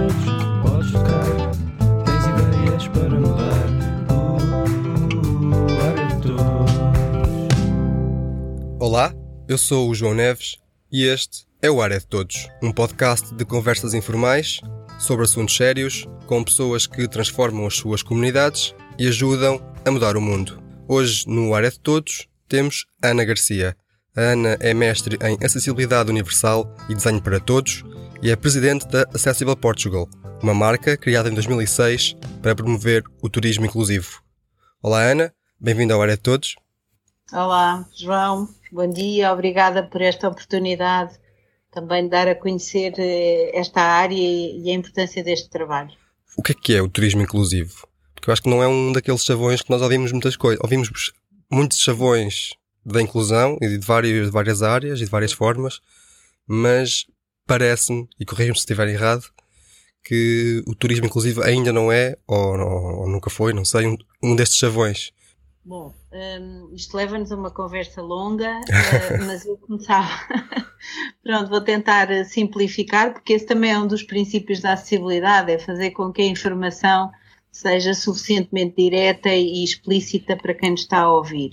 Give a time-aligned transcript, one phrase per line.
[0.00, 0.24] todos,
[0.62, 1.24] podes tocar.
[2.04, 3.70] Tens ideias para mudar.
[8.78, 9.14] Olá,
[9.46, 10.56] eu sou o João Neves
[10.90, 14.60] e este é o Área de Todos, um podcast de conversas informais
[14.98, 20.20] sobre assuntos sérios com pessoas que transformam as suas comunidades e ajudam a mudar o
[20.20, 20.62] mundo.
[20.88, 23.76] Hoje, no Área de Todos, temos Ana Garcia.
[24.16, 27.84] A Ana é mestre em Acessibilidade Universal e Desenho para Todos
[28.22, 30.08] e é presidente da Accessible Portugal,
[30.42, 34.22] uma marca criada em 2006 para promover o turismo inclusivo.
[34.82, 36.56] Olá Ana, bem-vinda ao Área de Todos.
[37.32, 38.48] Olá, João.
[38.70, 39.32] Bom dia.
[39.32, 41.18] Obrigada por esta oportunidade
[41.70, 45.90] também de dar a conhecer eh, esta área e e a importância deste trabalho.
[46.36, 47.88] O que é que é o turismo inclusivo?
[48.14, 50.60] Porque eu acho que não é um daqueles chavões que nós ouvimos muitas coisas.
[50.62, 51.12] Ouvimos
[51.50, 52.50] muitos chavões
[52.84, 55.80] da inclusão e de várias, de várias áreas e de várias formas,
[56.46, 57.06] mas
[57.50, 59.24] parece-me, e corrijam-me se estiver errado,
[60.04, 62.60] que o turismo inclusivo ainda não é, ou,
[63.00, 65.10] ou nunca foi, não sei, um, um destes chavões.
[65.64, 70.08] Bom, hum, isto leva-nos a uma conversa longa, eh, mas eu começava.
[71.24, 75.58] Pronto, vou tentar eh, simplificar, porque esse também é um dos princípios da acessibilidade, é
[75.58, 77.10] fazer com que a informação
[77.50, 81.50] seja suficientemente direta e explícita para quem nos está a ouvir.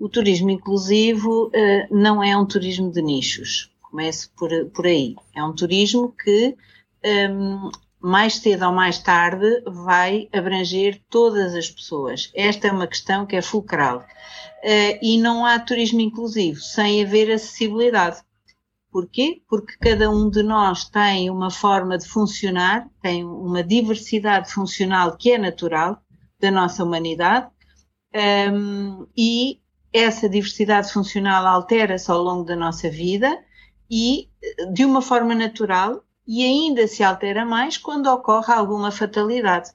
[0.00, 5.14] O turismo inclusivo eh, não é um turismo de nichos, começo por, por aí.
[5.36, 6.56] É um turismo que
[7.30, 12.32] hum, mais cedo ou mais tarde vai abranger todas as pessoas.
[12.34, 14.04] Esta é uma questão que é fulcral.
[14.64, 18.20] Eh, e não há turismo inclusivo sem haver acessibilidade.
[18.90, 19.42] Porquê?
[19.48, 25.30] Porque cada um de nós tem uma forma de funcionar, tem uma diversidade funcional que
[25.32, 26.00] é natural
[26.40, 27.48] da nossa humanidade
[28.52, 29.60] um, e
[29.92, 33.38] essa diversidade funcional altera-se ao longo da nossa vida
[33.90, 34.28] e
[34.72, 39.70] de uma forma natural e ainda se altera mais quando ocorre alguma fatalidade,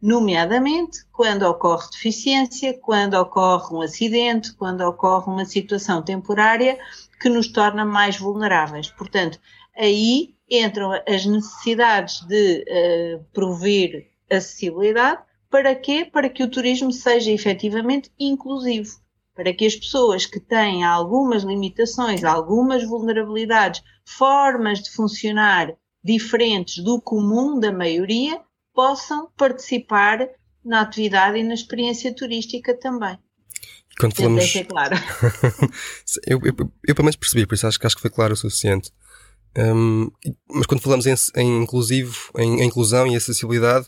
[0.00, 6.78] nomeadamente quando ocorre deficiência, quando ocorre um acidente, quando ocorre uma situação temporária
[7.20, 8.88] que nos torna mais vulneráveis.
[8.88, 9.38] Portanto,
[9.76, 15.22] aí entram as necessidades de uh, prover acessibilidade.
[15.50, 16.04] Para quê?
[16.04, 19.03] Para que o turismo seja efetivamente inclusivo.
[19.34, 25.74] Para que as pessoas que têm algumas limitações, algumas vulnerabilidades, formas de funcionar
[26.04, 28.40] diferentes do comum da maioria,
[28.72, 30.28] possam participar
[30.64, 33.18] na atividade e na experiência turística também.
[33.98, 34.50] Quando falamos.
[34.50, 34.96] ser clara.
[36.26, 36.54] eu, eu,
[36.86, 38.90] eu pelo menos percebi, por isso acho, que- acho que foi claro o suficiente.
[39.56, 40.10] Hum,
[40.50, 43.86] mas quando falamos em, em inclusivo, em, em inclusão e acessibilidade,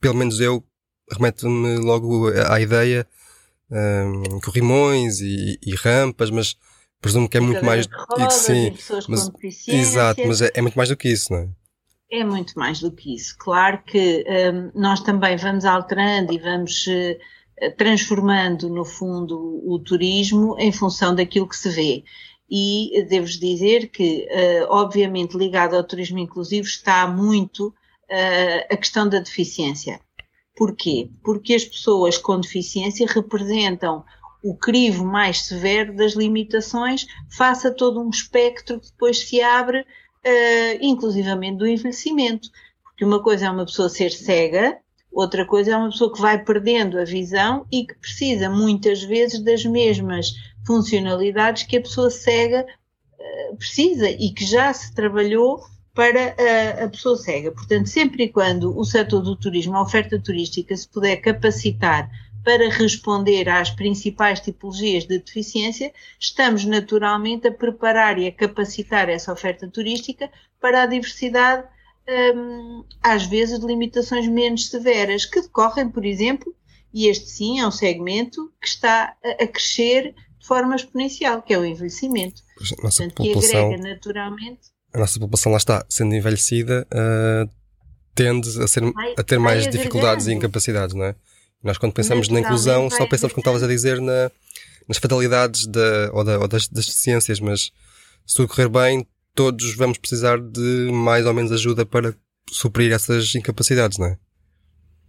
[0.00, 0.64] pelo menos eu
[1.12, 3.06] remeto-me logo à ideia
[3.70, 6.56] hum, corrimões e, e rampas, mas
[7.00, 7.86] presumo que é muito mais.
[7.86, 8.72] Rodas que sim,
[9.08, 9.30] mas-
[9.66, 11.48] exato, mas é, é muito mais do que isso, não é?
[12.12, 13.36] É muito mais do que isso.
[13.38, 17.18] Claro que hum, nós também vamos alterando e vamos eh,
[17.70, 22.04] transformando, no fundo, o turismo em função daquilo que se vê.
[22.50, 27.72] E devo-vos dizer que, eh, obviamente, ligado ao turismo inclusivo está muito
[28.08, 30.00] eh, a questão da deficiência.
[30.60, 31.08] Porquê?
[31.24, 34.04] Porque as pessoas com deficiência representam
[34.44, 39.80] o crivo mais severo das limitações face a todo um espectro que depois se abre
[39.80, 42.50] uh, inclusivamente do envelhecimento.
[42.84, 44.76] Porque uma coisa é uma pessoa ser cega,
[45.10, 49.42] outra coisa é uma pessoa que vai perdendo a visão e que precisa muitas vezes
[49.42, 50.34] das mesmas
[50.66, 52.66] funcionalidades que a pessoa cega
[53.18, 55.62] uh, precisa e que já se trabalhou
[55.94, 57.50] para a, a pessoa cega.
[57.52, 62.10] Portanto, sempre e quando o setor do turismo, a oferta turística, se puder capacitar
[62.44, 69.32] para responder às principais tipologias de deficiência, estamos naturalmente a preparar e a capacitar essa
[69.32, 71.66] oferta turística para a diversidade,
[72.34, 76.54] hum, às vezes, de limitações menos severas, que decorrem, por exemplo,
[76.92, 81.52] e este sim é um segmento que está a, a crescer de forma exponencial, que
[81.52, 82.42] é o envelhecimento.
[82.58, 84.60] Nossa Portanto, que população, agrega naturalmente.
[84.92, 87.48] A nossa população lá está, sendo envelhecida, ah,
[88.14, 88.82] tende a, ser,
[89.16, 91.14] a ter mais dificuldades e incapacidades, não é?
[91.62, 94.30] Nós quando pensamos na inclusão, só pensamos, como estavas a dizer, na,
[94.88, 97.70] nas fatalidades da, ou, da, ou das, das deficiências, mas
[98.26, 102.14] se tudo correr bem, todos vamos precisar de mais ou menos ajuda para
[102.50, 104.18] suprir essas incapacidades, não é?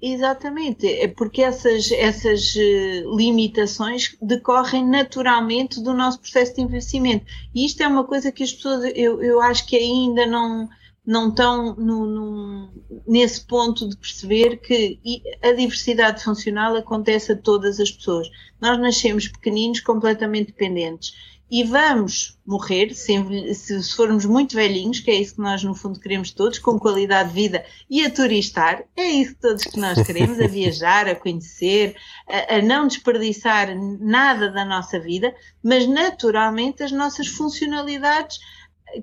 [0.03, 7.25] Exatamente, é porque essas, essas eh, limitações decorrem naturalmente do nosso processo de envelhecimento.
[7.53, 10.67] E isto é uma coisa que as pessoas, eu, eu acho que ainda não,
[11.05, 12.71] não estão no, no-
[13.07, 14.99] nesse ponto de perceber que
[15.43, 18.27] a diversidade funcional acontece a todas as pessoas.
[18.59, 21.13] Nós nascemos pequeninos, completamente dependentes.
[21.51, 25.99] E vamos morrer se, se, formos muito velhinhos, que é isso que nós no fundo
[25.99, 30.01] queremos todos, com qualidade de vida e a turistar, é isso que todos que nós
[30.01, 33.67] queremos, a viajar, a conhecer, a, a não desperdiçar
[33.99, 38.39] nada da nossa vida, mas naturalmente as nossas funcionalidades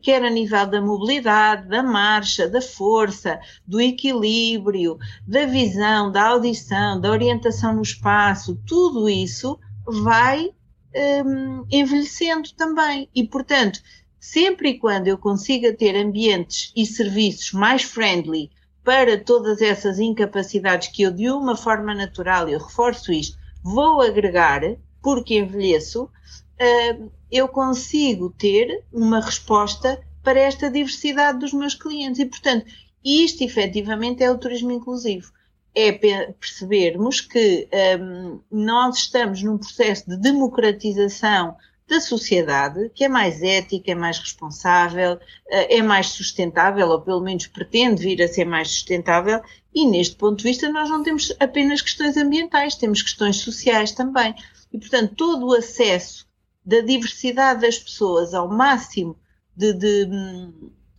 [0.02, 6.98] quer a nível da mobilidade, da marcha, da força, do equilíbrio, da visão, da audição,
[6.98, 10.50] da orientação no espaço, tudo isso vai
[10.94, 13.08] um, envelhecendo também.
[13.14, 13.80] E, portanto,
[14.18, 18.50] sempre e quando eu consiga ter ambientes e serviços mais friendly
[18.84, 24.62] para todas essas incapacidades que eu, de uma forma natural, eu reforço isto, vou agregar,
[25.02, 32.18] porque envelheço, uh, eu consigo ter uma resposta para esta diversidade dos meus clientes.
[32.18, 32.66] E, portanto,
[33.04, 35.32] isto efetivamente é o turismo inclusivo
[35.74, 37.68] é percebermos que
[38.00, 41.56] um, nós estamos num processo de democratização
[41.88, 45.18] da sociedade, que é mais ética, é mais responsável,
[45.48, 49.40] eh, é mais sustentável, ou pelo menos pretende vir a ser mais sustentável,
[49.74, 54.34] e neste ponto de vista nós não temos apenas questões ambientais, temos questões sociais também.
[54.70, 56.26] E, portanto, todo o acesso
[56.64, 59.16] da diversidade das pessoas ao máximo
[59.56, 60.08] de, de,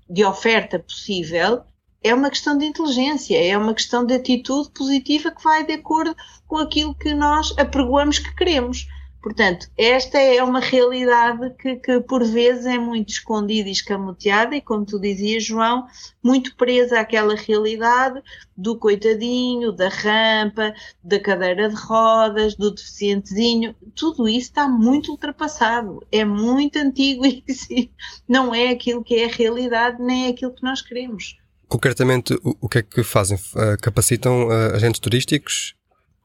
[0.10, 1.64] de oferta possível
[2.04, 6.16] é uma questão de inteligência, é uma questão de atitude positiva que vai de acordo
[6.48, 8.88] com aquilo que nós apregoamos que queremos.
[9.22, 14.62] Portanto, esta é uma realidade que, que, por vezes é muito escondida e escamoteada e,
[14.62, 15.86] como tu dizias, João,
[16.24, 18.24] muito presa àquela realidade
[18.56, 20.74] do coitadinho, da rampa,
[21.04, 23.76] da cadeira de rodas, do deficientezinho.
[23.94, 27.92] Tudo isso está muito ultrapassado, é muito antigo e
[28.26, 31.38] não é aquilo que é a realidade, nem é aquilo que nós queremos.
[31.70, 33.38] Concretamente, o, o que é que fazem?
[33.38, 35.76] Uh, capacitam uh, agentes turísticos?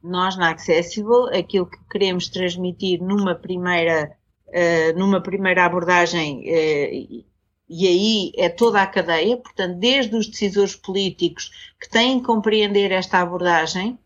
[0.02, 4.10] Nós, na Accessible, aquilo que queremos transmitir numa primeira,
[4.48, 6.42] uh, numa primeira abordagem,
[7.68, 11.50] e aí é toda a cadeia, portanto, desde os decisores políticos
[11.80, 13.98] que têm que compreender esta abordagem,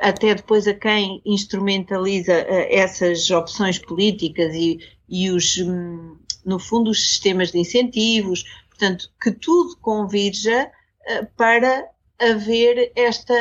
[0.00, 4.78] até depois a quem instrumentaliza essas opções políticas e,
[5.08, 10.70] e os, hum, no fundo, os sistemas de incentivos, Portanto, que tudo convirja
[11.10, 11.88] uh, para
[12.18, 13.34] haver esta,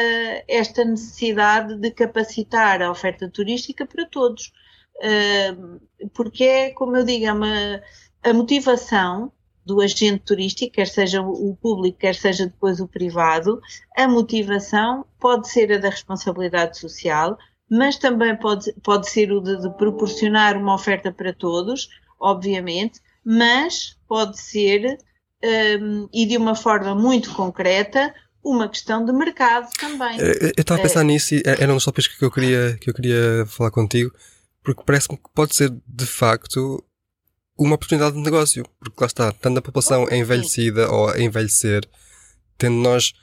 [0.48, 4.52] esta necessidade de capacitar a oferta turística para todos.
[4.98, 5.80] Uh,
[6.14, 7.82] porque é, como eu digo, é uma,
[8.24, 9.32] a motivação
[9.66, 13.62] do agente turístico, quer seja o público, quer seja depois o privado,
[13.96, 17.38] a motivação pode ser a da responsabilidade social,
[17.70, 21.90] mas também pode, pode ser o de, de proporcionar uma oferta para todos,
[22.20, 24.98] obviamente, mas pode ser
[25.44, 30.20] um, e de uma forma muito concreta uma questão de mercado também.
[30.20, 31.04] Eu estava a pensar é.
[31.04, 34.12] nisso e era um dos tópicos que eu queria, que eu queria falar contigo,
[34.64, 36.84] porque parece-me que pode ser de facto
[37.58, 41.88] uma oportunidade de negócio, porque lá está, tendo a população oh, envelhecida ou a envelhecer,
[42.58, 43.14] tendo nós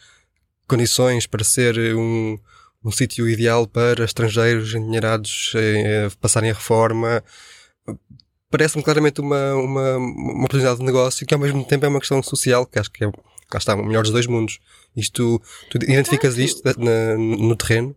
[0.68, 2.38] condições para ser um,
[2.84, 7.24] um sítio ideal para estrangeiros endinheirados eh, passarem a reforma,
[8.50, 12.22] parece-me claramente uma, uma, uma oportunidade de negócio que ao mesmo tempo é uma questão
[12.22, 13.10] social, que acho que é,
[13.48, 14.58] cá está, o melhor dos dois mundos.
[14.96, 15.40] Isto,
[15.70, 17.94] tu identificas isto na, no terreno?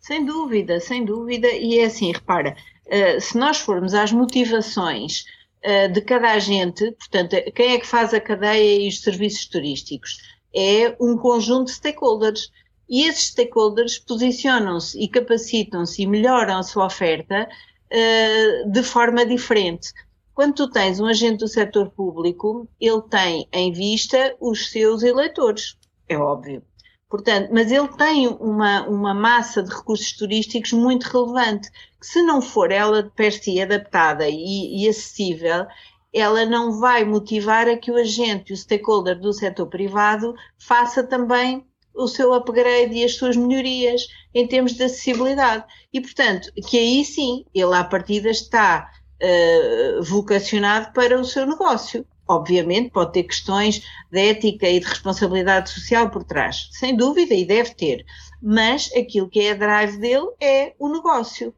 [0.00, 1.48] Sem dúvida, sem dúvida.
[1.50, 2.56] E é assim, repara,
[2.86, 5.24] uh, se nós formos às motivações
[5.64, 10.18] uh, de cada agente, portanto, quem é que faz a cadeia e os serviços turísticos?
[10.54, 12.50] É um conjunto de stakeholders.
[12.86, 17.48] E esses stakeholders posicionam-se e capacitam-se e melhoram a sua oferta
[17.94, 19.92] uh, de forma diferente.
[20.34, 25.76] Quando tu tens um agente do setor público, ele tem em vista os seus eleitores,
[26.08, 26.62] é óbvio.
[27.08, 32.42] Portanto, mas ele tem uma, uma massa de recursos turísticos muito relevante, que se não
[32.42, 35.66] for ela per si adaptada e, e acessível,
[36.12, 41.64] ela não vai motivar a que o agente, o stakeholder do setor privado, faça também
[41.94, 45.64] o seu upgrade e as suas melhorias em termos de acessibilidade.
[45.92, 48.90] E, portanto, que aí sim, ele à partida está
[49.22, 52.04] uh, vocacionado para o seu negócio.
[52.26, 57.44] Obviamente, pode ter questões de ética e de responsabilidade social por trás, sem dúvida, e
[57.44, 58.04] deve ter.
[58.42, 61.54] Mas aquilo que é a drive dele é o negócio.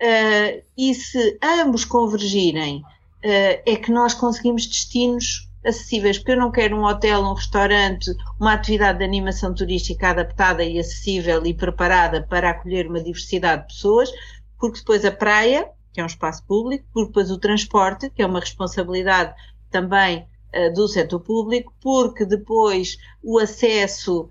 [0.00, 6.52] Uh, e se ambos convergirem, uh, é que nós conseguimos destinos acessíveis, porque eu não
[6.52, 12.22] quero um hotel, um restaurante, uma atividade de animação turística adaptada e acessível e preparada
[12.22, 14.10] para acolher uma diversidade de pessoas,
[14.58, 18.26] porque depois a praia, que é um espaço público, porque depois o transporte, que é
[18.26, 19.34] uma responsabilidade
[19.70, 24.28] também uh, do setor público, porque depois o acesso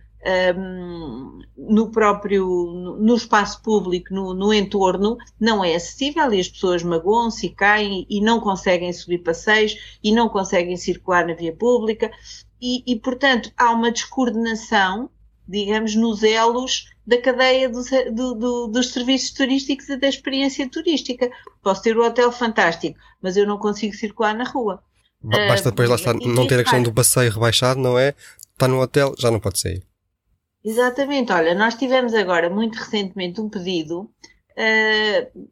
[0.57, 2.45] um, no próprio,
[2.99, 8.05] no, espaço público, no, no, entorno, não é acessível e as pessoas magoam-se e caem
[8.09, 12.11] e não conseguem subir passeios e não conseguem circular na via pública
[12.61, 15.09] e, e portanto, há uma descoordenação,
[15.47, 21.29] digamos, nos elos da cadeia do, do, do, dos serviços turísticos e da experiência turística.
[21.61, 24.81] Posso ter o um hotel fantástico, mas eu não consigo circular na rua.
[25.21, 28.13] Basta depois lá está, não ter a questão do passeio rebaixado, não é?
[28.53, 29.83] Está no hotel, já não pode sair.
[30.65, 31.31] Exatamente.
[31.31, 34.09] Olha, nós tivemos agora, muito recentemente, um pedido
[34.57, 35.49] uh,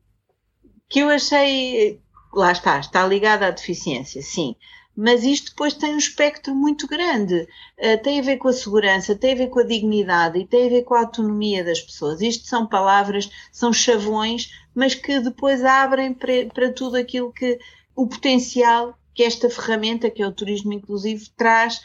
[0.90, 2.02] que eu achei.
[2.34, 4.56] Lá está, está ligado à deficiência, sim.
[4.96, 7.48] Mas isto depois tem um espectro muito grande.
[7.78, 10.66] Uh, tem a ver com a segurança, tem a ver com a dignidade e tem
[10.66, 12.20] a ver com a autonomia das pessoas.
[12.20, 17.60] Isto são palavras, são chavões, mas que depois abrem para, para tudo aquilo que.
[17.96, 21.82] o potencial que esta ferramenta, que é o turismo inclusivo, traz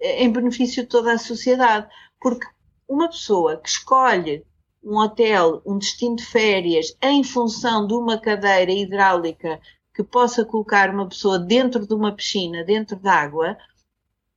[0.00, 1.86] eh, em benefício de toda a sociedade.
[2.18, 2.46] Porque
[2.90, 4.44] uma pessoa que escolhe
[4.82, 9.60] um hotel, um destino de férias, em função de uma cadeira hidráulica
[9.94, 13.56] que possa colocar uma pessoa dentro de uma piscina, dentro d'água,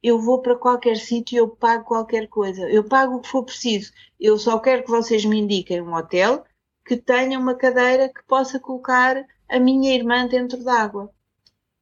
[0.03, 2.69] eu vou para qualquer sítio e eu pago qualquer coisa.
[2.69, 3.91] Eu pago o que for preciso.
[4.19, 6.43] Eu só quero que vocês me indiquem um hotel
[6.85, 11.09] que tenha uma cadeira que possa colocar a minha irmã dentro d'água.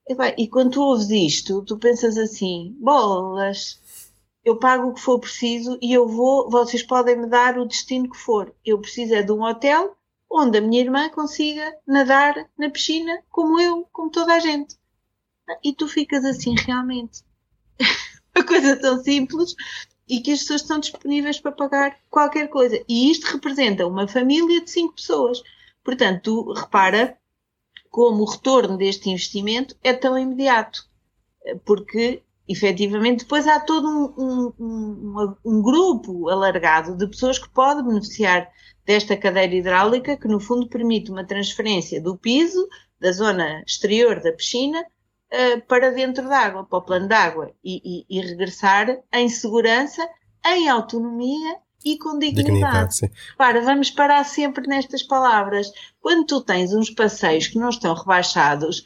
[0.07, 3.80] E, e quando tu ouves isto, tu pensas assim, bolas,
[4.43, 8.09] eu pago o que for preciso e eu vou, vocês podem me dar o destino
[8.09, 8.53] que for.
[8.65, 9.95] Eu preciso é de um hotel
[10.29, 14.75] onde a minha irmã consiga nadar na piscina como eu, como toda a gente.
[15.63, 17.23] E tu ficas assim realmente.
[18.35, 19.53] Uma coisa tão simples
[20.07, 22.81] e que as pessoas estão disponíveis para pagar qualquer coisa.
[22.87, 25.41] E isto representa uma família de cinco pessoas.
[25.83, 27.17] Portanto, tu repara
[27.89, 30.87] como o retorno deste investimento é tão imediato,
[31.65, 38.49] porque efetivamente depois há todo um, um, um, grupo alargado de pessoas que pode beneficiar
[38.85, 42.67] desta cadeira hidráulica que no fundo permite uma transferência do piso
[42.99, 47.53] da zona exterior da piscina uh, para dentro da água, para o plano de água
[47.63, 50.07] e, e, e regressar em segurança,
[50.45, 52.95] em autonomia e com dignidade.
[52.95, 55.71] dignidade Para, vamos parar sempre nestas palavras.
[55.99, 58.83] Quando tu tens uns passeios que não estão rebaixados,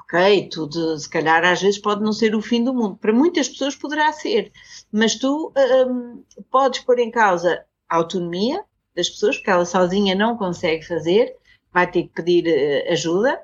[0.00, 2.96] ok, tudo, se calhar às vezes pode não ser o fim do mundo.
[2.96, 4.52] Para muitas pessoas poderá ser,
[4.92, 5.52] mas tu
[5.88, 11.34] um, podes pôr em causa a autonomia das pessoas, porque ela sozinha não consegue fazer,
[11.72, 13.40] vai ter que pedir uh, ajuda.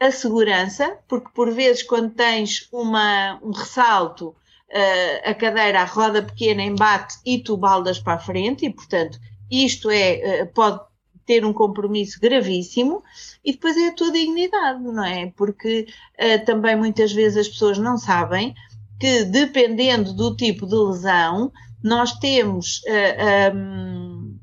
[0.00, 6.22] A segurança, porque por vezes quando tens uma, um ressalto uh, a cadeira, a roda
[6.22, 9.18] pequena embate e tu baldas para a frente, e portanto
[9.50, 10.80] isto é, uh, pode
[11.28, 13.04] ter um compromisso gravíssimo
[13.44, 15.30] e depois é a tua dignidade, não é?
[15.36, 15.86] Porque
[16.18, 18.54] uh, também muitas vezes as pessoas não sabem
[18.98, 21.52] que dependendo do tipo de lesão,
[21.84, 24.38] nós temos uh, um,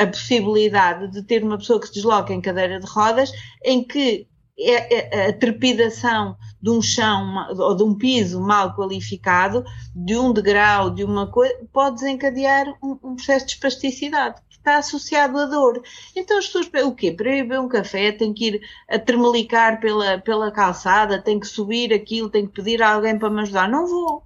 [0.00, 3.30] a possibilidade de ter uma pessoa que se desloca em cadeira de rodas
[3.64, 4.26] em que
[4.60, 9.62] é, a trepidação de um chão ou de um piso mal qualificado,
[9.94, 15.38] de um degrau, de uma coisa, pode desencadear um, um processo de espasticidade está associado
[15.38, 15.82] à dor.
[16.14, 17.10] Então as pessoas, o quê?
[17.10, 21.46] Para ir beber um café tem que ir a tremelicar pela, pela calçada, tem que
[21.46, 23.68] subir aquilo, tem que pedir a alguém para me ajudar.
[23.68, 24.22] Não vou.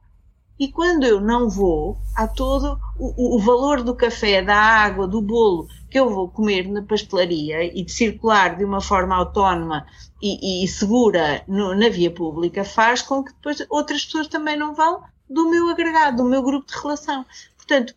[0.58, 5.20] E quando eu não vou, há todo o, o valor do café, da água, do
[5.20, 9.86] bolo que eu vou comer na pastelaria e de circular de uma forma autónoma
[10.22, 14.74] e, e segura no, na via pública faz com que depois outras pessoas também não
[14.74, 17.26] vão do meu agregado, do meu grupo de relação.
[17.56, 17.94] Portanto,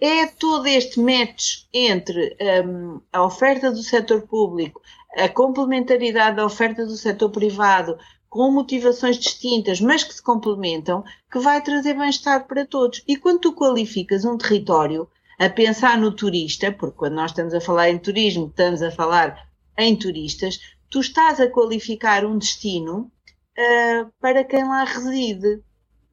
[0.00, 4.80] é todo este match entre um, a oferta do setor público,
[5.16, 7.98] a complementaridade da oferta do setor privado,
[8.28, 13.02] com motivações distintas, mas que se complementam, que vai trazer bem-estar para todos.
[13.08, 17.60] E quando tu qualificas um território, a pensar no turista, porque quando nós estamos a
[17.60, 20.60] falar em turismo, estamos a falar em turistas,
[20.90, 23.10] tu estás a qualificar um destino
[23.58, 25.62] uh, para quem lá reside,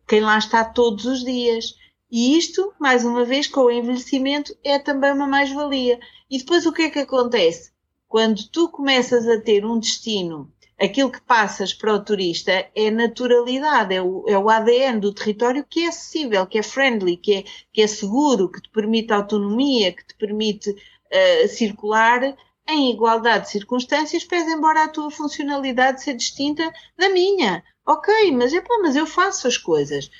[0.07, 1.75] quem lá está todos os dias.
[2.15, 5.99] E isto, mais uma vez, com o envelhecimento, é também uma mais-valia.
[6.29, 7.71] E depois o que é que acontece?
[8.07, 13.95] Quando tu começas a ter um destino aquilo que passas para o turista é naturalidade,
[13.95, 17.43] é o, é o ADN do território que é acessível, que é friendly, que é,
[17.71, 22.21] que é seguro, que te permite autonomia, que te permite uh, circular
[22.69, 27.63] em igualdade de circunstâncias, pese embora a tua funcionalidade seja distinta da minha.
[27.85, 30.11] Ok, mas, epá, mas eu faço as coisas.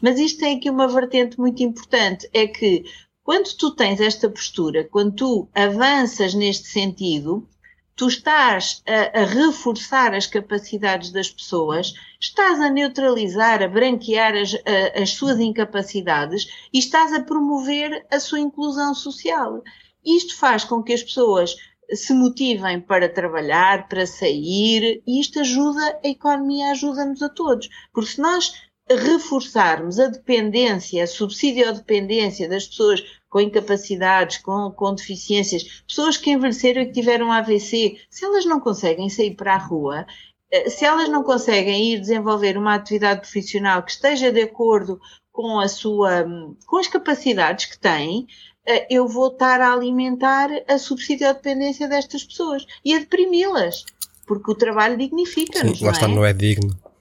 [0.00, 2.84] Mas isto tem aqui uma vertente muito importante, é que
[3.22, 7.48] quando tu tens esta postura, quando tu avanças neste sentido,
[7.96, 14.54] tu estás a, a, reforçar as capacidades das pessoas, estás a neutralizar, a branquear as,
[14.54, 19.62] a, as suas incapacidades e estás a promover a sua inclusão social.
[20.04, 21.56] Isto faz com que as pessoas
[21.92, 27.68] se motivem para trabalhar, para sair, e isto ajuda, a economia ajuda-nos a todos.
[27.92, 28.52] Porque se nós
[28.90, 36.82] reforçarmos a dependência, a subsídio-dependência das pessoas com incapacidades, com, com deficiências, pessoas que envelheceram
[36.82, 40.06] e que tiveram AVC, se elas não conseguem sair para a rua,
[40.52, 45.00] eh, se elas não conseguem ir desenvolver uma atividade profissional que esteja de acordo
[45.32, 46.24] com a sua,
[46.66, 48.26] com as capacidades que têm,
[48.66, 53.84] eh, eu vou estar a alimentar a subsídio-dependência destas pessoas e a deprimi-las,
[54.26, 55.80] porque o trabalho dignifica-nos.
[55.80, 56.93] Lá está, não é, não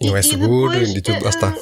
[0.00, 1.48] digno, não é seguro, e, depois, e tudo, lá está.
[1.50, 1.60] Eh,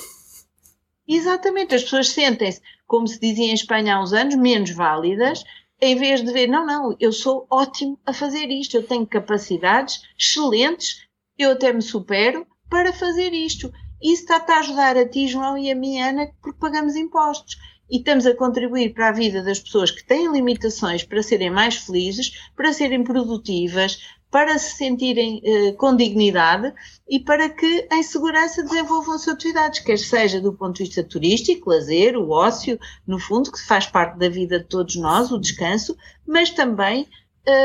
[1.08, 5.42] exatamente, as pessoas sentem-se como se dizia em Espanha há uns anos, menos válidas,
[5.80, 10.00] em vez de ver, não, não, eu sou ótimo a fazer isto, eu tenho capacidades
[10.18, 11.06] excelentes,
[11.38, 13.70] eu até me supero para fazer isto.
[14.02, 17.56] Isso está-te a ajudar a ti, João, e a mim, Ana, porque pagamos impostos.
[17.88, 21.76] E estamos a contribuir para a vida das pessoas que têm limitações para serem mais
[21.76, 26.72] felizes, para serem produtivas, para se sentirem eh, com dignidade
[27.08, 31.70] e para que em segurança desenvolvam suas atividades, quer seja do ponto de vista turístico,
[31.70, 35.96] lazer, o ócio, no fundo, que faz parte da vida de todos nós, o descanso,
[36.26, 37.06] mas também,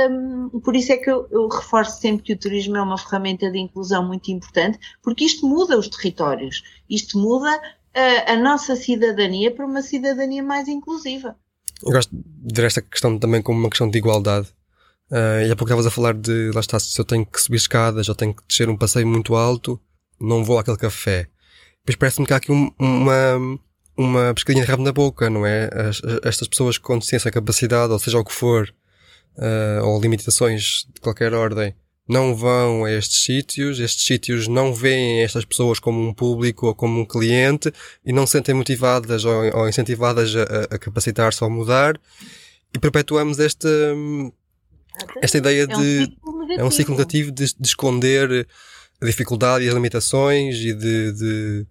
[0.09, 3.49] um, por isso é que eu, eu reforço sempre que o turismo é uma ferramenta
[3.49, 7.59] de inclusão muito importante, porque isto muda os territórios, isto muda
[7.93, 11.35] a, a nossa cidadania para uma cidadania mais inclusiva.
[11.83, 14.53] Eu gosto de ver esta questão também como uma questão de igualdade
[15.11, 17.57] Uh, e há pouco estavas a falar de, lá está, se eu tenho que subir
[17.57, 19.79] escadas, ou tenho que descer um passeio muito alto,
[20.19, 21.27] não vou àquele café.
[21.79, 23.59] Depois parece-me que há aqui um, uma,
[23.97, 25.69] uma pescadinha de rabo na boca, não é?
[25.73, 28.73] As, estas pessoas com deficiência, capacidade, ou seja o que for,
[29.37, 31.75] uh, ou limitações de qualquer ordem,
[32.07, 36.75] não vão a estes sítios, estes sítios não veem estas pessoas como um público ou
[36.75, 37.71] como um cliente
[38.05, 41.99] e não se sentem motivadas ou, ou incentivadas a, a capacitar-se ou mudar
[42.73, 43.69] e perpetuamos esta,
[45.21, 46.11] esta ideia de.
[46.57, 48.47] É um ciclo negativo de, de, esconder
[49.01, 51.67] a dificuldade e as limitações e de, de.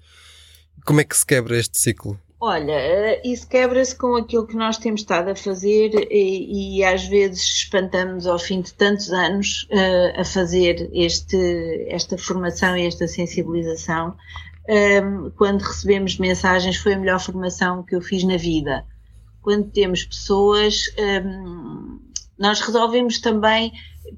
[0.84, 2.18] Como é que se quebra este ciclo?
[2.42, 7.04] Olha, eh, isso quebra-se com aquilo que nós temos estado a fazer e, e às
[7.04, 11.36] vezes espantamos ao fim de tantos anos uh, a fazer este,
[11.90, 14.16] esta formação e esta sensibilização.
[14.66, 18.86] Um, ehm, quando recebemos mensagens, foi a melhor formação que eu fiz na vida.
[19.42, 21.98] Quando temos pessoas um, ehm,
[22.40, 23.70] nós resolvemos também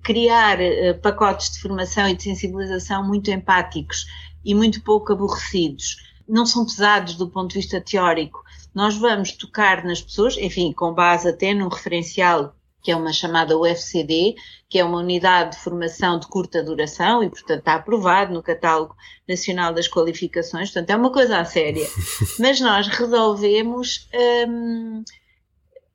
[0.04, 4.06] criar uh, pacotes de formação e de sensibilização muito empáticos
[4.44, 5.96] e muito pouco aborrecidos.
[6.28, 8.42] Não são pesados do ponto de vista teórico.
[8.72, 13.56] Nós vamos tocar nas pessoas, enfim, com base até num referencial que é uma chamada
[13.56, 14.34] UFCD,
[14.68, 18.96] que é uma unidade de formação de curta duração e, portanto, está aprovado no Catálogo
[19.28, 21.86] Nacional das Qualificações, portanto, é uma coisa a séria.
[22.40, 24.08] Mas nós resolvemos
[24.48, 25.04] hum,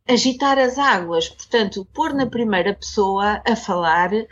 [0.07, 4.25] agitar as águas, portanto, pôr na primeira pessoa a falar uh,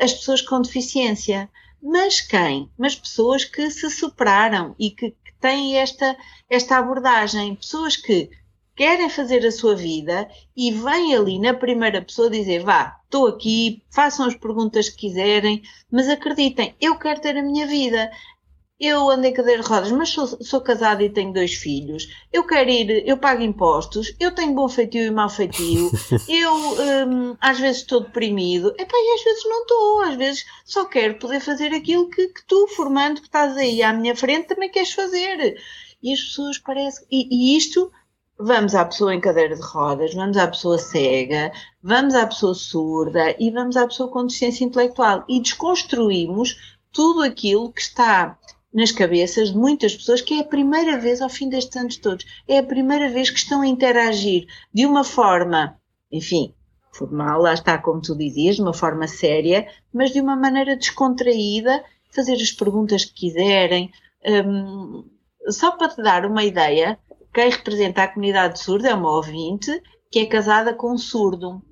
[0.00, 1.48] as pessoas com deficiência.
[1.82, 2.70] Mas quem?
[2.78, 6.16] Mas pessoas que se superaram e que, que têm esta,
[6.48, 7.54] esta abordagem.
[7.54, 8.30] Pessoas que
[8.74, 13.82] querem fazer a sua vida e vêm ali na primeira pessoa dizer: vá, estou aqui,
[13.90, 18.10] façam as perguntas que quiserem, mas acreditem, eu quero ter a minha vida.
[18.78, 22.08] Eu ando em cadeira de rodas, mas sou, sou casada e tenho dois filhos.
[22.30, 25.90] Eu quero ir, eu pago impostos, eu tenho bom feitio e mau feitio.
[26.28, 28.74] eu um, às vezes estou deprimido.
[28.78, 30.00] Epá, e às vezes não estou.
[30.02, 33.94] Às vezes só quero poder fazer aquilo que, que tu, formando que estás aí à
[33.94, 35.56] minha frente, também queres fazer.
[36.02, 37.06] E as pessoas parecem.
[37.10, 37.90] E, e isto
[38.38, 41.50] vamos à pessoa em cadeira de rodas, vamos à pessoa cega,
[41.82, 47.72] vamos à pessoa surda e vamos à pessoa com deficiência intelectual e desconstruímos tudo aquilo
[47.72, 48.38] que está
[48.76, 52.26] nas cabeças de muitas pessoas que é a primeira vez ao fim destes anos todos,
[52.46, 55.80] é a primeira vez que estão a interagir de uma forma,
[56.12, 56.54] enfim,
[56.92, 61.82] formal, lá está como tu dizias, de uma forma séria, mas de uma maneira descontraída,
[62.10, 63.90] fazer as perguntas que quiserem.
[64.46, 65.08] Um,
[65.48, 66.98] só para te dar uma ideia,
[67.32, 69.70] quem representa a comunidade surda é uma ouvinte
[70.10, 71.62] que é casada com um surdo.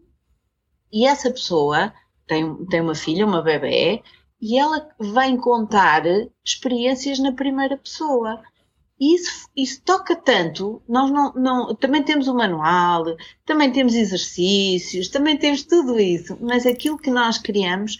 [0.90, 1.92] E essa pessoa
[2.26, 4.02] tem, tem uma filha, uma bebê,
[4.40, 6.02] e ela vem contar
[6.44, 8.42] experiências na primeira pessoa.
[9.00, 13.04] Isso, isso toca tanto, nós não, não, também temos o manual,
[13.44, 17.96] também temos exercícios, também temos tudo isso, mas aquilo que nós criamos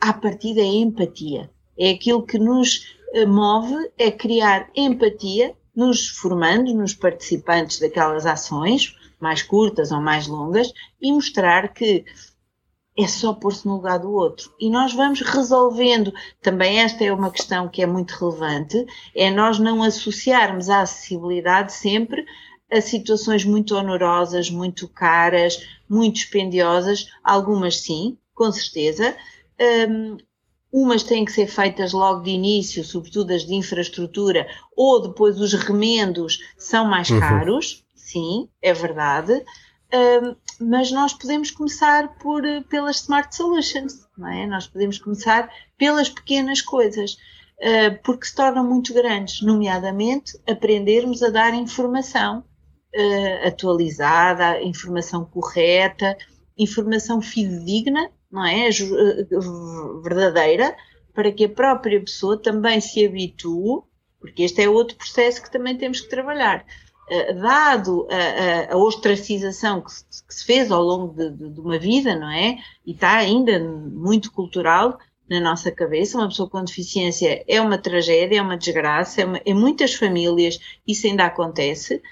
[0.00, 1.48] à partida é empatia.
[1.78, 8.94] É aquilo que nos eh, move, é criar empatia nos formandos, nos participantes daquelas ações,
[9.20, 12.04] mais curtas ou mais longas, e mostrar que
[12.96, 14.52] é só pôr-se no lugar do outro.
[14.60, 16.12] E nós vamos resolvendo.
[16.40, 21.72] Também esta é uma questão que é muito relevante, é nós não associarmos a acessibilidade
[21.72, 22.24] sempre
[22.72, 29.14] a situações muito onerosas, muito caras, muito dispendiosas, algumas sim, com certeza.
[29.90, 30.16] Um,
[30.72, 35.52] umas têm que ser feitas logo de início, sobretudo as de infraestrutura, ou depois os
[35.52, 37.20] remendos são mais uhum.
[37.20, 39.44] caros, sim, é verdade.
[40.60, 44.46] Mas nós podemos começar por, pelas Smart Solutions, não é?
[44.46, 47.14] Nós podemos começar pelas pequenas coisas,
[47.58, 52.44] uh, porque se tornam muito grandes, nomeadamente aprendermos a dar informação
[52.94, 56.16] uh, atualizada, informação correta,
[56.56, 58.68] informação fidedigna, não é?
[60.02, 60.76] Verdadeira,
[61.12, 63.82] para que a própria pessoa também se habitue,
[64.20, 66.64] porque este é outro processo que também temos que trabalhar.
[67.12, 71.50] Uh, dado a, a, a ostracização que se, que se, fez ao longo de, de,
[71.50, 72.58] de, uma vida, não é?
[72.86, 74.98] E está ainda muito cultural
[75.28, 76.16] na nossa cabeça.
[76.16, 80.58] Uma pessoa com deficiência é uma tragédia, é uma desgraça, é uma, em muitas famílias
[80.86, 82.02] isso ainda acontece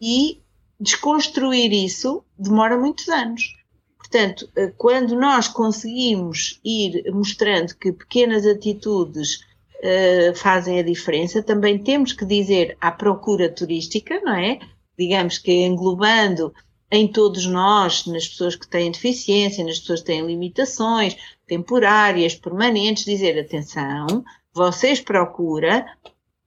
[0.00, 0.40] e
[0.80, 3.54] desconstruir isso demora muitos anos.
[3.98, 9.40] Portanto, eh, quando nós conseguimos ir mostrando que pequenas atitudes
[9.80, 14.58] uh, fazem a diferença, também temos que dizer à procura turística, não é?
[14.98, 16.52] Digamos que englobando
[16.90, 21.16] em todos nós, nas pessoas que têm deficiência, nas pessoas que têm limitações
[21.46, 25.86] temporárias, permanentes, dizer atenção, vocês procura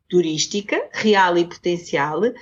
[0.09, 2.33] turística, real e potencial, uh,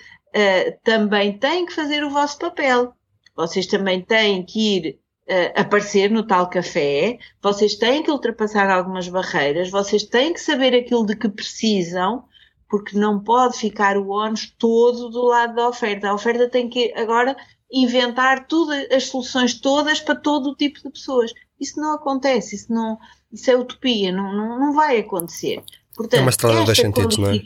[0.83, 2.93] também têm que fazer o vosso papel.
[3.35, 4.99] Vocês também têm que ir
[5.31, 10.75] uh, aparecer no tal café, vocês têm que ultrapassar algumas barreiras, vocês têm que saber
[10.75, 12.25] aquilo de que precisam,
[12.69, 16.09] porque não pode ficar o ónus todo do lado da oferta.
[16.09, 17.35] A oferta tem que agora
[17.71, 21.33] inventar tudo, as soluções todas para todo o tipo de pessoas.
[21.59, 22.97] Isso não acontece, isso, não,
[23.31, 25.63] isso é utopia, não, não, não vai acontecer.
[25.95, 27.41] Portanto, é uma estrada esta sentidos, não é?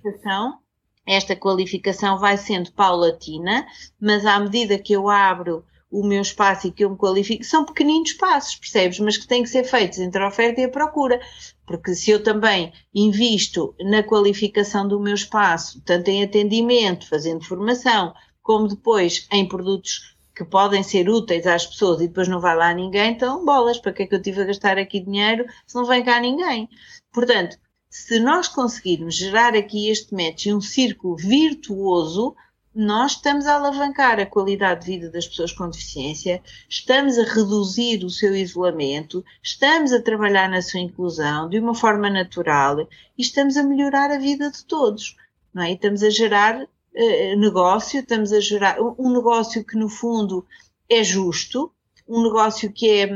[1.05, 3.67] esta qualificação vai sendo paulatina,
[3.99, 5.63] mas à medida que eu abro
[5.95, 8.99] o meu espaço e que eu me qualifico, são pequeninos passos, percebes?
[8.99, 11.21] Mas que têm que ser feitos entre a oferta e a procura.
[11.65, 18.13] Porque se eu também invisto na qualificação do meu espaço, tanto em atendimento, fazendo formação,
[18.43, 22.73] como depois em produtos que podem ser úteis às pessoas e depois não vai lá
[22.73, 25.85] ninguém, então bolas, para que é que eu tive a gastar aqui dinheiro se não
[25.85, 26.67] vem cá ninguém?
[27.13, 27.57] Portanto,
[27.89, 32.35] se nós conseguirmos gerar aqui este match e um círculo virtuoso,
[32.75, 38.03] nós estamos a alavancar a qualidade de vida das pessoas com deficiência, estamos a reduzir
[38.03, 42.81] o seu isolamento, estamos a trabalhar na sua inclusão de uma forma natural
[43.17, 45.15] e estamos a melhorar a vida de todos.
[45.53, 45.71] Não é?
[45.71, 50.45] E estamos a gerar uh, negócio, estamos a gerar um negócio que no fundo
[50.89, 51.71] é justo,
[52.05, 53.07] um negócio que é.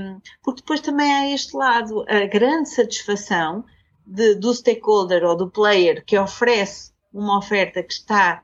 [0.41, 3.65] Porque depois também há este lado, a grande satisfação
[4.05, 8.41] de, do stakeholder ou do player que oferece uma oferta que está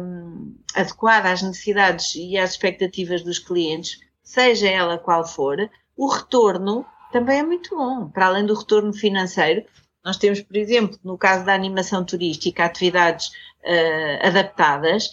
[0.00, 6.84] um, adequada às necessidades e às expectativas dos clientes, seja ela qual for, o retorno
[7.12, 8.08] também é muito bom.
[8.08, 9.64] Para além do retorno financeiro,
[10.04, 15.10] nós temos, por exemplo, no caso da animação turística, atividades uh, adaptadas.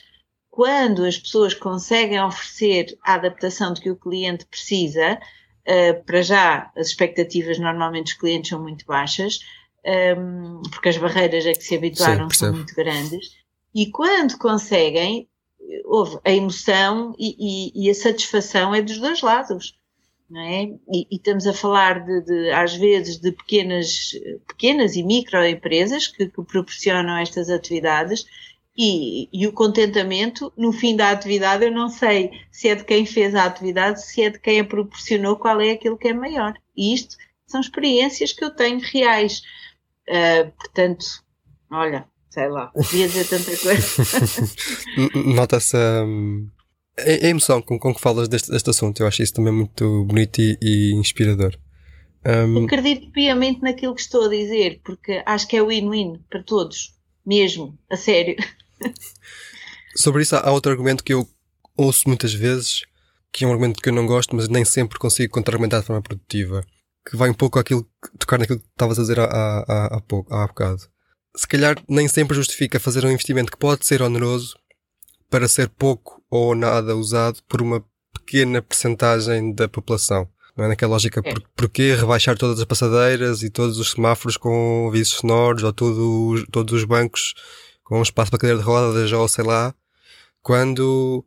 [0.50, 5.20] Quando as pessoas conseguem oferecer a adaptação de que o cliente precisa,
[5.68, 9.40] uh, para já as expectativas normalmente dos clientes são muito baixas,
[10.18, 13.36] um, porque as barreiras a que se habituaram Sim, são muito grandes,
[13.76, 15.28] e quando conseguem,
[15.84, 19.78] houve a emoção e, e, e, a satisfação é dos dois lados.
[20.30, 20.64] Não é?
[20.64, 24.12] E, e estamos a falar de, de, às vezes, de pequenas,
[24.48, 28.26] pequenas e microempresas que, que proporcionam estas atividades
[28.78, 33.06] e, e, o contentamento no fim da atividade, eu não sei se é de quem
[33.06, 36.54] fez a atividade, se é de quem a proporcionou, qual é aquilo que é maior.
[36.76, 39.42] E isto são experiências que eu tenho reais.
[40.10, 41.06] Uh, portanto,
[41.72, 43.88] olha, sei lá, podia dizer tanta coisa.
[45.34, 46.50] Nota-se um,
[47.00, 49.00] a, emoção com, com que falas deste, deste assunto.
[49.00, 51.58] Eu acho isso também muito bonito e, e inspirador.
[52.26, 52.66] Um...
[52.66, 56.94] Acredito piamente naquilo que estou a dizer, porque acho que é win-win para todos,
[57.26, 58.36] mesmo, a sério.
[59.96, 61.26] Sobre isso, há outro argumento que eu
[61.78, 62.82] ouço muitas vezes,
[63.32, 66.02] que é um argumento que eu não gosto, mas nem sempre consigo contra-argumentar de forma
[66.02, 66.66] produtiva
[67.08, 70.34] que vai um pouco àquilo, tocar naquilo que estavas a dizer há, há, há, pouco,
[70.34, 70.82] há bocado.
[71.36, 74.58] Se calhar nem sempre justifica fazer um investimento que pode ser oneroso
[75.30, 80.28] para ser pouco ou nada usado por uma pequena percentagem da população.
[80.56, 81.34] Não é naquela lógica, é.
[81.34, 86.72] por, porquê rebaixar todas as passadeiras e todos os semáforos com avisos sonoros ou todos
[86.72, 87.34] os bancos
[87.84, 89.76] com espaço para cadeira de rodas ou sei lá,
[90.42, 91.26] quando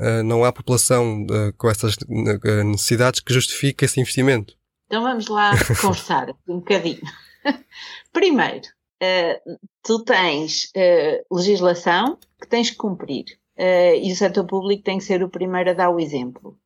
[0.00, 4.54] uh, não há população uh, com essas uh, necessidades que justifique esse investimento.
[4.86, 7.00] Então vamos lá conversar um bocadinho.
[8.12, 8.66] Primeiro,
[9.02, 13.24] uh, tu tens uh, legislação que tens que cumprir
[13.58, 16.58] uh, e o setor público tem que ser o primeiro a dar o exemplo.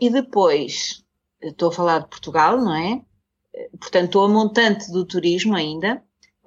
[0.00, 1.02] e depois,
[1.42, 3.00] estou a falar de Portugal, não é?
[3.80, 6.02] Portanto, a montante do turismo ainda.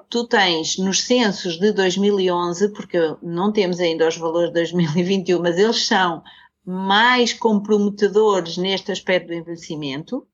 [0.10, 5.58] Tu tens nos censos de 2011, porque não temos ainda os valores de 2021, mas
[5.58, 6.24] eles são
[6.66, 10.28] mais comprometedores neste aspecto do envelhecimento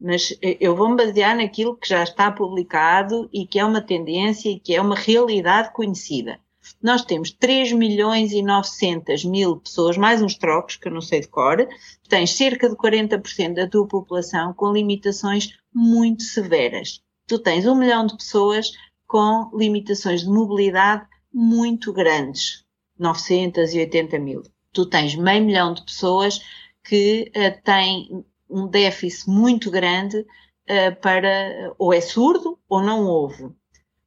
[0.00, 4.50] mas eu vou me basear naquilo que já está publicado e que é uma tendência
[4.50, 6.38] e que é uma realidade conhecida.
[6.82, 11.20] Nós temos 3 milhões e 900 mil pessoas, mais uns trocos, que eu não sei
[11.20, 11.66] de cor,
[12.08, 17.00] tens cerca de 40% da tua população com limitações muito severas.
[17.26, 18.72] Tu tens um milhão de pessoas
[19.06, 22.64] com limitações de mobilidade muito grandes,
[22.98, 24.42] 980 mil.
[24.72, 26.40] Tu tens meio milhão de pessoas
[26.82, 33.50] que uh, têm um déficit muito grande uh, para, ou é surdo ou não ouve.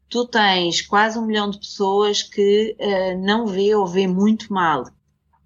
[0.09, 4.85] Tu tens quase um milhão de pessoas que uh, não vê ou vê muito mal.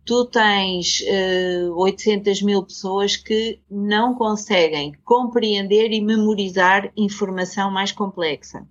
[0.05, 7.93] Tu tens uh, eh, 800 mil pessoas que não conseguem compreender e memorizar informação mais
[7.93, 8.67] complexa.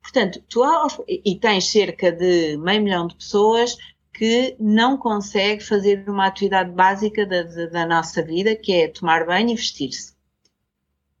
[0.00, 0.62] Portanto, tu
[1.08, 3.76] e tens cerca de meio milhão de pessoas
[4.20, 9.24] que não consegue fazer uma atividade básica da, da, da nossa vida, que é tomar
[9.24, 10.12] banho e vestir-se.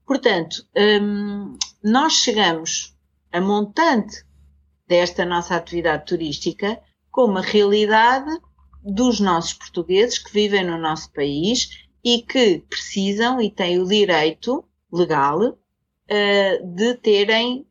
[0.04, 2.94] Portanto, hum, nós chegamos
[3.32, 4.22] a montante
[4.86, 6.78] desta nossa atividade turística
[7.10, 8.38] com uma realidade
[8.84, 14.62] dos nossos portugueses que vivem no nosso país e que precisam e têm o direito
[14.92, 17.66] legal uh, de terem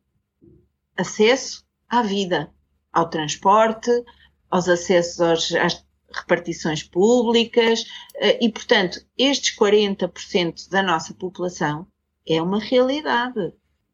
[0.96, 2.52] acesso à vida,
[2.92, 3.92] ao transporte,
[4.50, 7.84] aos acessos aos, às repartições públicas
[8.16, 11.86] eh, e, portanto, estes 40% da nossa população
[12.26, 13.52] é uma realidade.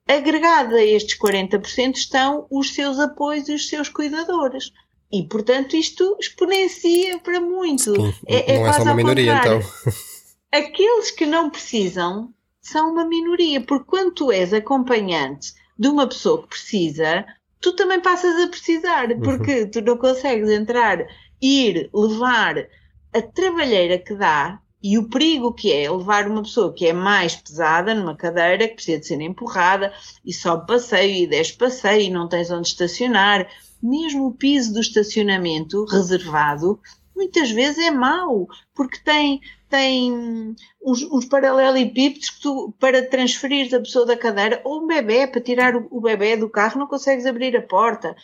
[0.09, 4.73] Agregada a estes 40% estão os seus apoios e os seus cuidadores.
[5.13, 7.95] E, portanto, isto exponencia para muito.
[7.95, 9.61] Sim, é, é não é só uma minoria, então.
[10.51, 16.43] Aqueles que não precisam são uma minoria, porque quando tu és acompanhante de uma pessoa
[16.43, 17.27] que precisa,
[17.67, 19.21] tu também passas a precisar, uhum.
[19.21, 19.71] porque uhum.
[19.71, 21.05] tu não consegues entrar,
[21.43, 22.65] ir, levar
[23.13, 27.35] a trabalheira que dá e o perigo que é levar uma pessoa que é mais
[27.35, 29.93] pesada numa cadeira, que precisa de ser empurrada,
[30.25, 33.49] e sobe passeio, e desce passeio, e não tens onde estacionar.
[33.83, 36.79] Mesmo o piso do estacionamento reservado,
[37.17, 43.81] muitas vezes é mau, porque tem tem uns, uns paralelepípedos que tu, para transferir a
[43.81, 47.27] pessoa da cadeira, ou um bebê, para tirar o, o bebê do carro, não consegues
[47.27, 48.17] abrir a porta.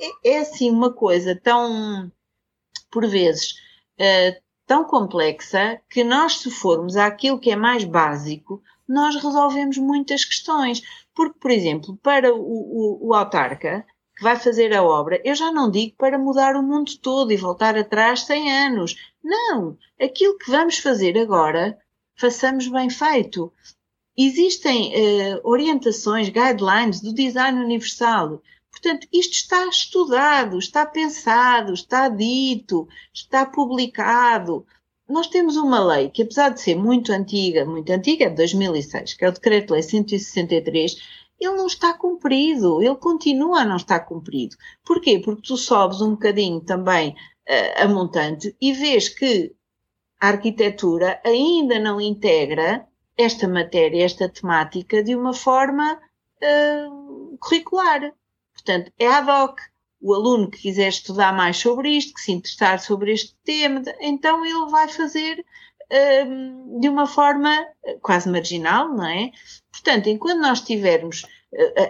[0.00, 2.10] É, é assim uma coisa tão,
[2.90, 3.52] por vezes,
[3.98, 10.24] uh, tão complexa que nós, se formos àquilo que é mais básico, nós resolvemos muitas
[10.24, 10.82] questões.
[11.14, 13.84] Porque, por exemplo, para o, o, o autarca,
[14.16, 17.36] que vai fazer a obra, eu já não digo para mudar o mundo todo e
[17.36, 19.09] voltar atrás 100 anos.
[19.22, 19.76] Não!
[20.00, 21.78] Aquilo que vamos fazer agora,
[22.16, 23.52] façamos bem feito.
[24.16, 28.42] Existem uh, orientações, guidelines do design universal.
[28.70, 34.66] Portanto, isto está estudado, está pensado, está dito, está publicado.
[35.08, 39.24] Nós temos uma lei que, apesar de ser muito antiga, muito antiga, de 2006, que
[39.24, 40.96] é o Decreto-Lei 163,
[41.40, 44.56] ele não está cumprido, ele continua a não estar cumprido.
[44.84, 45.18] Porquê?
[45.18, 47.16] Porque tu sobes um bocadinho também
[47.76, 49.52] a montante e vês que
[50.20, 52.86] a arquitetura ainda não integra
[53.16, 58.12] esta matéria, esta temática de uma forma uh, curricular.
[58.52, 59.60] Portanto, é ad hoc.
[60.02, 64.44] O aluno que quiser estudar mais sobre isto, que se interessar sobre este tema, então
[64.46, 67.66] ele vai fazer uh, de uma forma
[68.00, 69.30] quase marginal, não é?
[69.70, 71.26] Portanto, enquanto nós tivermos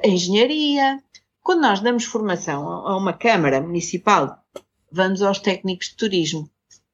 [0.03, 1.01] a engenharia,
[1.43, 4.43] quando nós damos formação a uma Câmara Municipal,
[4.91, 6.51] vamos aos técnicos de turismo.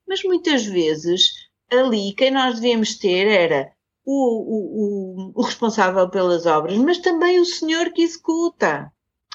[0.07, 1.33] Mas muitas vezes
[1.71, 3.73] ali quem nós devíamos ter era
[4.05, 8.93] o, o, o, responsável pelas obras, mas também o senhor que executa.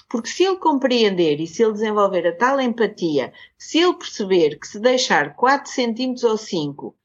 [0.09, 4.67] Porque se ele compreender e se ele desenvolver a tal empatia, se ele perceber que
[4.67, 6.95] se deixar 4 centímetros ou 5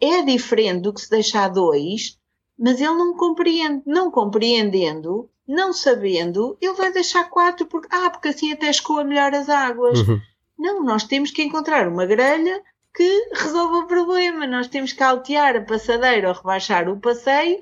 [0.00, 2.18] é diferente do que se deixar 2,
[2.58, 3.82] mas ele não compreende.
[3.86, 9.32] Não compreendendo, não sabendo, ele vai deixar 4 porque, ah, porque assim até escoa melhor
[9.34, 10.00] as águas.
[10.00, 10.20] Uhum.
[10.58, 12.62] Não, nós temos que encontrar uma grelha
[12.94, 14.46] que resolva o problema.
[14.46, 17.58] Nós temos que altear a passadeira ou rebaixar o passeio.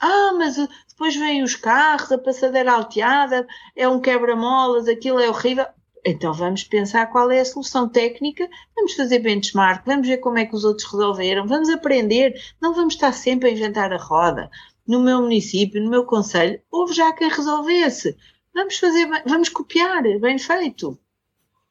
[0.00, 0.56] Ah, mas
[0.88, 3.46] depois vêm os carros, a passadeira alteada,
[3.76, 5.66] é um quebra-molas, aquilo é horrível.
[6.04, 10.46] Então vamos pensar qual é a solução técnica, vamos fazer benchmark, vamos ver como é
[10.46, 14.50] que os outros resolveram, vamos aprender, não vamos estar sempre a inventar a roda.
[14.86, 18.16] no meu município, no meu conselho, houve já quem resolvesse.
[18.54, 20.98] Vamos fazer, vamos copiar, bem feito.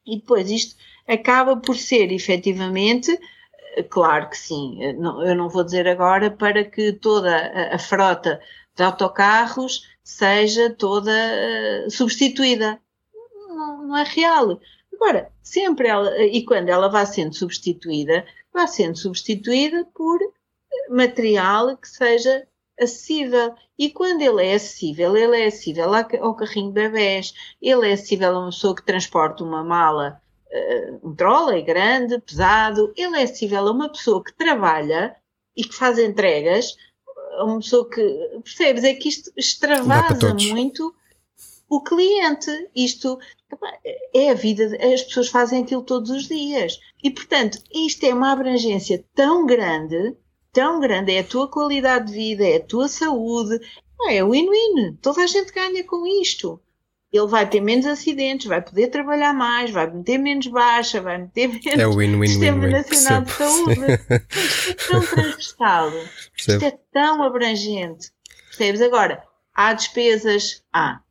[0.08, 0.76] E depois isto
[1.08, 3.20] acaba por ser efetivamente,
[3.90, 8.40] claro que sim, eu não vou dizer agora para que toda a frota
[8.76, 12.80] de autocarros seja toda uh, substituída.
[13.50, 14.60] Não, não, é real.
[14.94, 20.20] Agora, sempre ela, e quando ela vai sendo substituída, vai sendo substituída por
[20.90, 22.48] material que seja
[22.80, 23.54] acessível.
[23.78, 28.36] E quando ele é acessível, ele é acessível ao carrinho de bebés, ele é acessível
[28.36, 33.68] a uma pessoa que transporta uma mala, uh, um trolley grande, pesado, ele é acessível
[33.68, 35.16] a uma pessoa que trabalha
[35.56, 36.76] e que faz entregas
[37.44, 38.02] uma pessoa que.
[38.44, 38.84] Percebes?
[38.84, 40.94] É que isto extravasa muito
[41.70, 42.52] o cliente.
[42.76, 43.20] Isto
[44.14, 46.80] é a vida, as pessoas fazem aquilo todos os dias.
[47.04, 50.16] E, portanto, isto é uma abrangência tão grande,
[50.52, 53.60] tão grande, é a tua qualidade de vida, é a tua saúde,
[54.10, 54.98] é win-win.
[55.02, 56.62] Toda a gente ganha com isto
[57.12, 61.48] ele vai ter menos acidentes, vai poder trabalhar mais, vai meter menos baixa, vai meter
[61.48, 63.80] menos é win, win, Sistema win, Nacional de Saúde.
[64.30, 65.92] Isto é tão transversal,
[66.36, 68.12] isto é tão abrangente.
[68.48, 68.82] Percebes?
[68.82, 70.64] Agora, há despesas?
[70.74, 71.02] Há.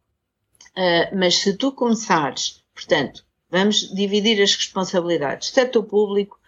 [0.77, 5.49] Uh, mas se tu começares, portanto, vamos dividir as responsabilidades.
[5.49, 6.39] Setor público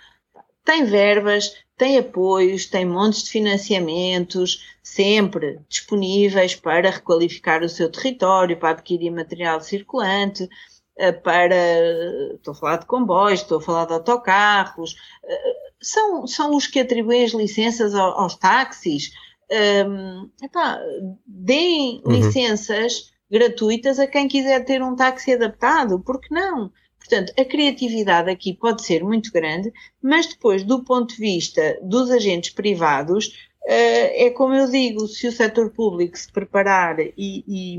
[0.64, 8.58] tem verbas, tem apoios, tem montes de financiamentos, sempre disponíveis para requalificar o seu território,
[8.58, 10.48] para adquirir material circulante,
[10.98, 11.54] eh, para.
[12.34, 16.80] Estou a falar de comboios, estou a falar de autocarros, eh, são, são os que
[16.80, 19.12] atribuem as licenças aos, aos táxis.
[19.50, 20.78] Um, epá,
[21.24, 22.12] deem uhum.
[22.12, 26.70] licenças gratuitas a quem quiser ter um táxi adaptado, porque não?
[27.09, 32.11] Portanto, a criatividade aqui pode ser muito grande, mas depois, do ponto de vista dos
[32.11, 33.33] agentes privados,
[33.66, 37.79] eh, é como eu digo, se o setor público se preparar e, e,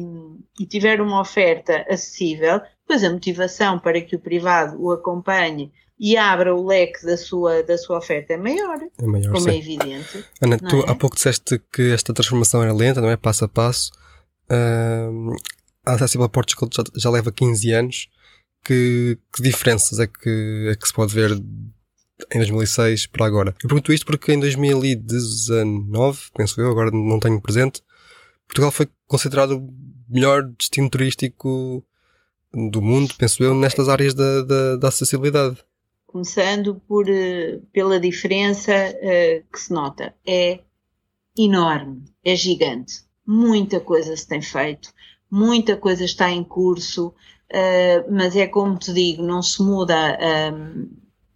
[0.59, 6.17] e, tiver uma oferta acessível, depois a motivação para que o privado o acompanhe e
[6.17, 9.51] abra o leque da sua, da sua oferta é maior, é maior como sim.
[9.51, 10.25] é evidente.
[10.41, 10.89] Ana, tu é?
[10.89, 13.17] há pouco disseste que esta transformação era lenta, não é?
[13.17, 13.91] Passo a passo.
[14.49, 15.35] Uh,
[15.85, 18.07] a Accessible Portugal já, já leva 15 anos
[18.63, 23.55] que, que diferenças é que, é que se pode ver em 2006 para agora?
[23.63, 27.81] Eu pergunto isto porque em 2019, penso eu, agora não tenho presente,
[28.47, 29.73] Portugal foi considerado o
[30.09, 31.85] melhor destino turístico
[32.51, 35.63] do mundo, penso eu, nestas áreas da, da, da acessibilidade.
[36.07, 40.15] Começando por, eh, pela diferença uh, que se nota.
[40.25, 40.59] É
[41.37, 43.03] enorme, é gigante.
[43.25, 44.91] Muita coisa se tem feito,
[45.29, 47.13] muita coisa está em curso,
[47.51, 50.17] uh, mas é como te digo, não se muda
[50.53, 50.89] um,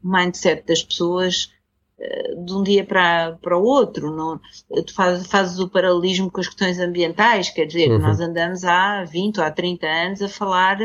[0.03, 1.51] o mindset das pessoas
[1.99, 4.15] uh, de um dia para, para o outro.
[4.15, 4.39] Não,
[4.85, 7.99] tu faz, fazes o paralelismo com as questões ambientais, quer dizer, uhum.
[7.99, 10.77] nós andamos há 20 ou há 30 anos a falar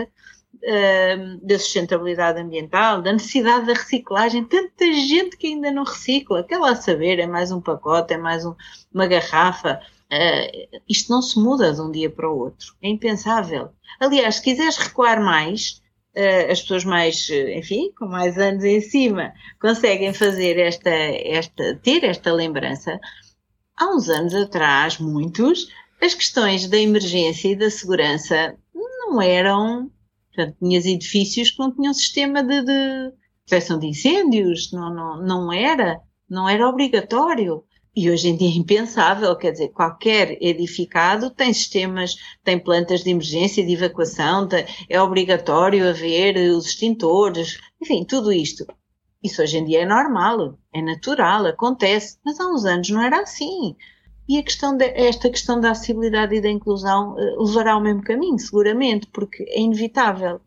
[1.43, 4.45] da sustentabilidade ambiental, da necessidade da reciclagem.
[4.45, 8.45] Tanta gente que ainda não recicla, quer lá saber, é mais um pacote, é mais
[8.45, 8.55] um,
[8.93, 9.81] uma garrafa.
[10.11, 12.75] Uh, isto não se muda de um dia para o outro.
[12.83, 13.71] É impensável.
[14.01, 15.83] Aliás, se quiseres recuar mais,
[16.17, 22.05] uh, as pessoas mais, enfim, com mais anos em cima, conseguem fazer esta, esta, ter
[22.05, 22.99] esta lembrança.
[23.77, 25.69] Há uns anos atrás, muitos,
[26.01, 29.91] as questões da emergência e da segurança não eram.
[30.35, 33.13] Portanto, tinhas edifícios que não tinham sistema de, de
[33.49, 37.65] proteção de incêndios, não, não, não era, não era obrigatório.
[38.01, 43.11] E hoje em dia é impensável, quer dizer, qualquer edificado tem sistemas, tem plantas de
[43.11, 48.65] emergência, de evacuação, tem, é obrigatório haver os extintores, enfim, tudo isto.
[49.21, 53.21] Isso hoje em dia é normal, é natural, acontece, mas há uns anos não era
[53.21, 53.75] assim.
[54.29, 58.39] E questão de, esta questão da acessibilidade e da inclusão uh, levará ao mesmo caminho,
[58.39, 60.41] seguramente, porque é inevitável.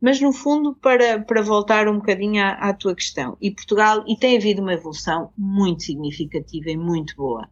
[0.00, 4.16] Mas, no fundo, para, para voltar um bocadinho à, à tua questão, e Portugal, e
[4.16, 7.48] tem havido uma evolução muito significativa e muito boa.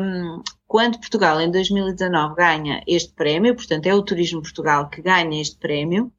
[0.00, 5.40] Um, quando Portugal, em 2019, ganha este prémio, portanto, é o Turismo Portugal que ganha
[5.40, 6.12] este prémio,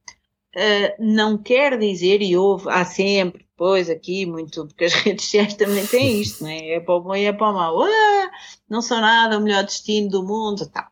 [0.56, 5.54] uh, não quer dizer, e houve, há sempre, depois aqui, muito, porque as redes sociais
[5.56, 6.76] também têm isto, não é?
[6.76, 7.84] É para o bom e é para o mau.
[7.84, 8.32] Ah,
[8.70, 10.88] não são nada o melhor destino do mundo, tal.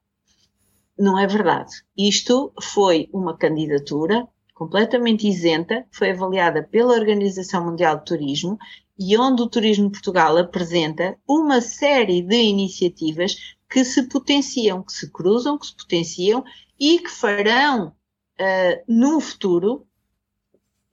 [0.98, 1.72] Não é verdade.
[1.98, 4.28] Isto foi uma candidatura
[4.60, 8.58] completamente isenta, foi avaliada pela Organização Mundial de Turismo
[9.00, 15.10] e onde o Turismo Portugal apresenta uma série de iniciativas que se potenciam, que se
[15.10, 16.44] cruzam, que se potenciam
[16.78, 19.88] e que farão uh, no futuro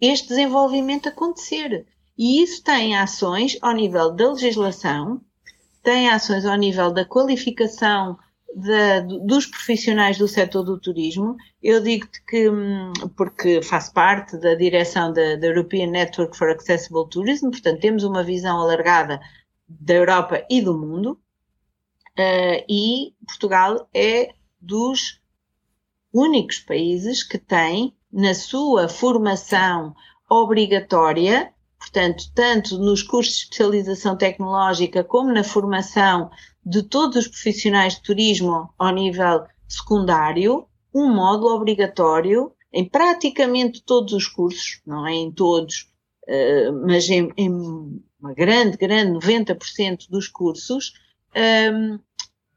[0.01, 1.87] este desenvolvimento acontecer.
[2.17, 5.21] E isso tem ações ao nível da legislação,
[5.83, 8.17] tem ações ao nível da qualificação
[8.57, 11.37] da, dos profissionais do setor do turismo.
[11.63, 17.07] Eu digo-te que, hum, porque faço parte da direção da, da, European Network for Accessible
[17.11, 19.21] Tourism, portanto, temos uma visão alargada
[19.69, 21.21] da Europa e do mundo,
[22.19, 25.21] uh, e Portugal é dos
[26.11, 29.95] únicos países que tem na sua formação
[30.31, 36.31] obrigatória, portanto, tanto nos cursos de especialização tecnológica como na formação
[36.67, 44.13] de todos os profissionais de turismo ao nível secundário, um módulo obrigatório em praticamente todos
[44.13, 45.89] os cursos, não é em todos,
[46.29, 47.51] uh, mas em, em,
[48.21, 50.93] uma grande, grande 90% dos cursos,
[51.35, 51.99] ehm,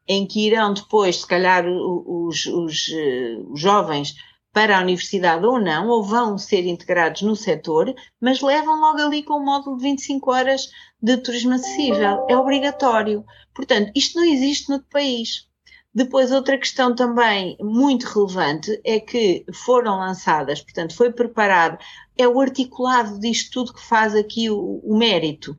[0.07, 4.15] em que irão depois, se calhar, os, os, uh, os jovens
[4.51, 9.23] para a universidade ou não, ou vão ser integrados no setor, mas levam logo ali
[9.23, 10.69] com o módulo de 25 horas
[11.01, 12.25] de turismo acessível.
[12.27, 13.23] É obrigatório.
[13.53, 15.47] Portanto, isto não existe no país.
[15.93, 21.79] Depois, outra questão também muito relevante é que foram lançadas, portanto, foi preparado,
[22.15, 25.57] é o articulado disto tudo que faz aqui o, o mérito.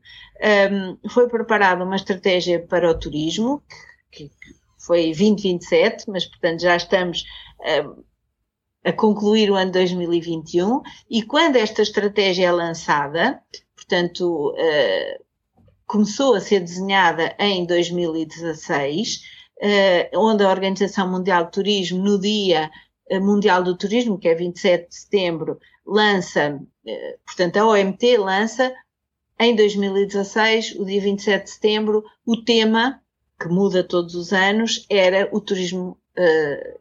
[0.71, 3.61] Um, foi preparada uma estratégia para o turismo,
[4.09, 7.23] que, que foi 2027, mas, portanto, já estamos.
[7.85, 8.03] Um,
[8.83, 13.41] a concluir o ano 2021 e quando esta estratégia é lançada,
[13.75, 15.23] portanto, uh,
[15.85, 19.19] começou a ser desenhada em 2016, uh,
[19.61, 22.71] eh, onde a Organização Mundial de Turismo, no Dia
[23.09, 28.73] eh, Mundial do Turismo, que é 27 de setembro, lança, uh, portanto, a OMT lança
[29.39, 33.01] em 2016, o dia 27 de setembro, o tema,
[33.39, 35.97] que muda todos os anos, era o turismo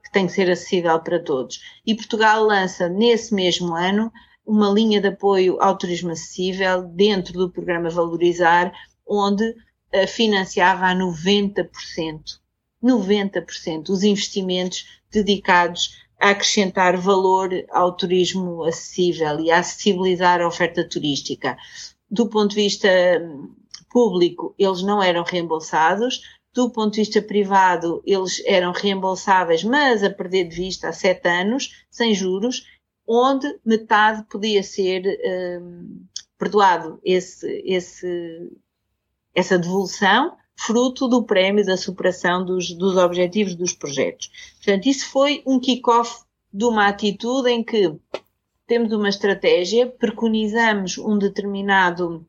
[0.03, 1.61] que tem que ser acessível para todos.
[1.87, 4.13] E Portugal lança nesse mesmo ano
[4.47, 8.73] uma linha de apoio ao turismo acessível dentro do programa Valorizar,
[9.07, 11.69] onde uh, financiava a 90%,
[12.83, 20.87] 90% os investimentos dedicados a acrescentar valor ao turismo acessível e a acessibilizar a oferta
[20.87, 21.57] turística.
[22.11, 22.89] Do ponto de vista
[23.23, 23.55] hum,
[23.91, 26.21] público, eles não eram reembolsados,
[26.53, 31.29] do ponto de vista privado, eles eram reembolsáveis, mas a perder de vista há sete
[31.29, 32.65] anos, sem juros,
[33.07, 35.03] onde metade podia ser
[35.63, 36.05] um,
[36.39, 38.51] perdoado esse, esse,
[39.35, 44.31] essa devolução, fruto do prémio da superação dos, dos objetivos dos projetos.
[44.57, 47.97] Portanto, isso foi um kick-off de uma atitude em que
[48.67, 52.25] temos uma estratégia, preconizamos um determinado,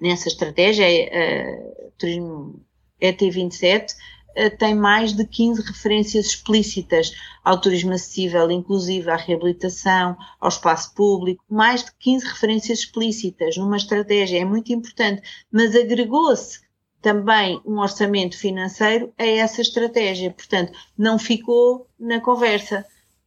[0.00, 2.64] nessa estratégia, uh, turismo
[3.04, 3.94] ET27
[4.34, 7.12] eh, tem mais de 15 referências explícitas
[7.44, 13.76] ao turismo acessível, inclusive à reabilitação, ao espaço público, mais de 15 referências explícitas numa
[13.76, 16.64] estratégia, é muito importante, mas agregou-se
[17.00, 22.84] também um orçamento financeiro a essa estratégia, portanto, não ficou na conversa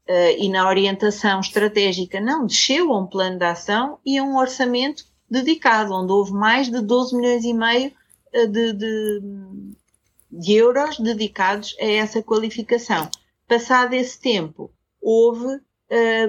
[0.09, 4.35] uh, e na orientação estratégica, não, desceu a um plano de ação e a um
[4.35, 7.91] orçamento dedicado, onde houve mais de 12 milhões e meio
[8.45, 9.21] de, de,
[10.31, 13.09] de euros dedicados a essa qualificação.
[13.47, 14.71] Passado esse tempo,
[15.01, 15.59] houve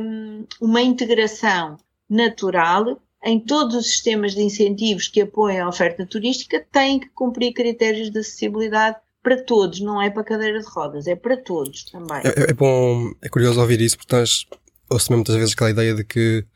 [0.01, 1.77] um, uma integração
[2.09, 7.53] natural em todos os sistemas de incentivos que apoiam a oferta turística, têm que cumprir
[7.53, 12.23] critérios de acessibilidade para todos, não é para cadeira de rodas, é para todos também.
[12.25, 14.47] É, é bom, é curioso ouvir isso, porque nós
[14.89, 16.47] ouço muitas vezes aquela ideia de que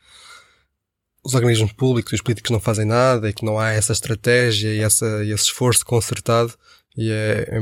[1.23, 4.69] os organismos públicos e os políticos não fazem nada e que não há essa estratégia
[4.69, 6.53] e, essa, esse esforço concertado.
[6.97, 7.59] E é, é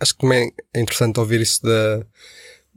[0.00, 2.06] acho que também é interessante ouvir isso da,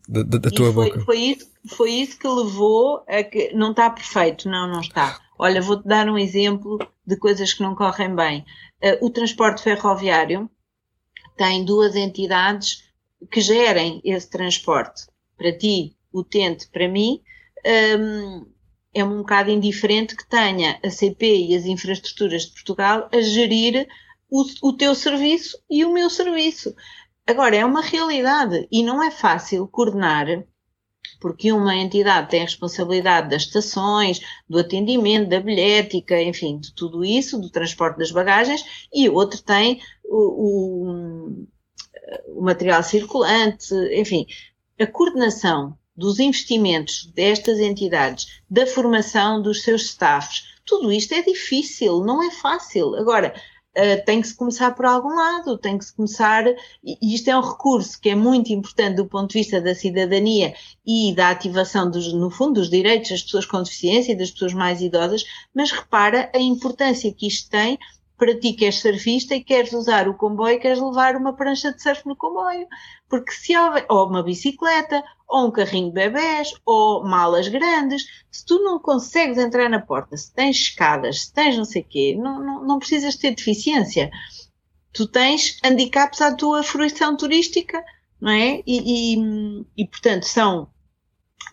[0.08, 1.06] da, da tua foi, boca.
[1.06, 5.20] Foi isso, foi isso que levou a que não está perfeito, não, não está.
[5.38, 8.46] Olha, vou-te dar um exemplo de coisas que não correm bem.
[8.84, 10.50] Uh, o transporte ferroviário
[11.36, 12.84] tem duas entidades
[13.32, 15.08] que gerem esse transporte.
[15.38, 17.22] Para ti, utente, para mim.
[17.66, 18.46] Um,
[18.94, 23.88] é um bocado indiferente que tenha a CP e as infraestruturas de Portugal a gerir
[24.30, 26.76] o, o teu serviço e o meu serviço.
[27.26, 30.28] Agora, é uma realidade e não é fácil coordenar
[31.22, 34.20] porque uma entidade tem a responsabilidade das estações,
[34.50, 39.42] do atendimento, da bilhética, enfim, de tudo isso, do transporte das bagagens, e o outro
[39.42, 41.48] tem o, o,
[42.39, 44.26] o material circulante, enfim.
[44.80, 52.04] A coordenação dos investimentos destas entidades, da formação dos seus staffs, tudo isto é difícil,
[52.04, 52.96] não é fácil.
[52.96, 53.34] Agora,
[53.78, 56.46] uh, tem que se começar por algum lado, tem que se começar,
[56.84, 60.54] e isto é um recurso que é muito importante do ponto de vista da cidadania
[60.86, 64.54] e da ativação, dos, no fundo, dos direitos das pessoas com deficiência e das pessoas
[64.54, 65.24] mais idosas,
[65.54, 67.78] mas repara a importância que isto tem
[68.22, 71.82] para ti que és surfista e queres usar o comboio, queres levar uma prancha de
[71.82, 72.68] surf no comboio.
[73.10, 78.46] Porque se houver, ou uma bicicleta, ou um carrinho de bebés, ou malas grandes, se
[78.46, 82.18] tu não consegues entrar na porta, se tens escadas, se tens não sei o quê,
[82.20, 84.12] não, não, não precisas ter deficiência.
[84.92, 87.82] Tu tens handicaps à tua fruição turística,
[88.20, 88.62] não é?
[88.68, 90.68] E, e, e portanto, são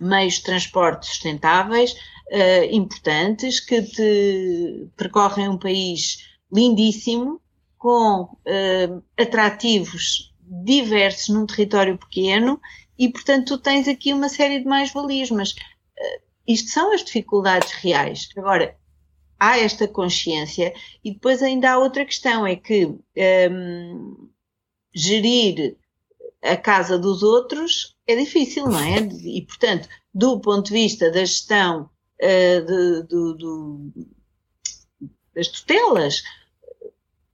[0.00, 6.18] meios de transporte sustentáveis, uh, importantes, que te percorrem um país
[6.52, 7.40] lindíssimo,
[7.78, 12.60] com uh, atrativos diversos num território pequeno
[12.98, 17.70] e, portanto, tu tens aqui uma série de mais-valias, mas uh, isto são as dificuldades
[17.72, 18.28] reais.
[18.36, 18.76] Agora,
[19.38, 20.74] há esta consciência
[21.04, 24.28] e depois ainda há outra questão, é que um,
[24.94, 25.76] gerir
[26.42, 28.98] a casa dos outros é difícil, não é?
[28.98, 31.88] E, portanto, do ponto de vista da gestão
[32.20, 33.92] uh, de, do, do,
[35.34, 36.22] das tutelas,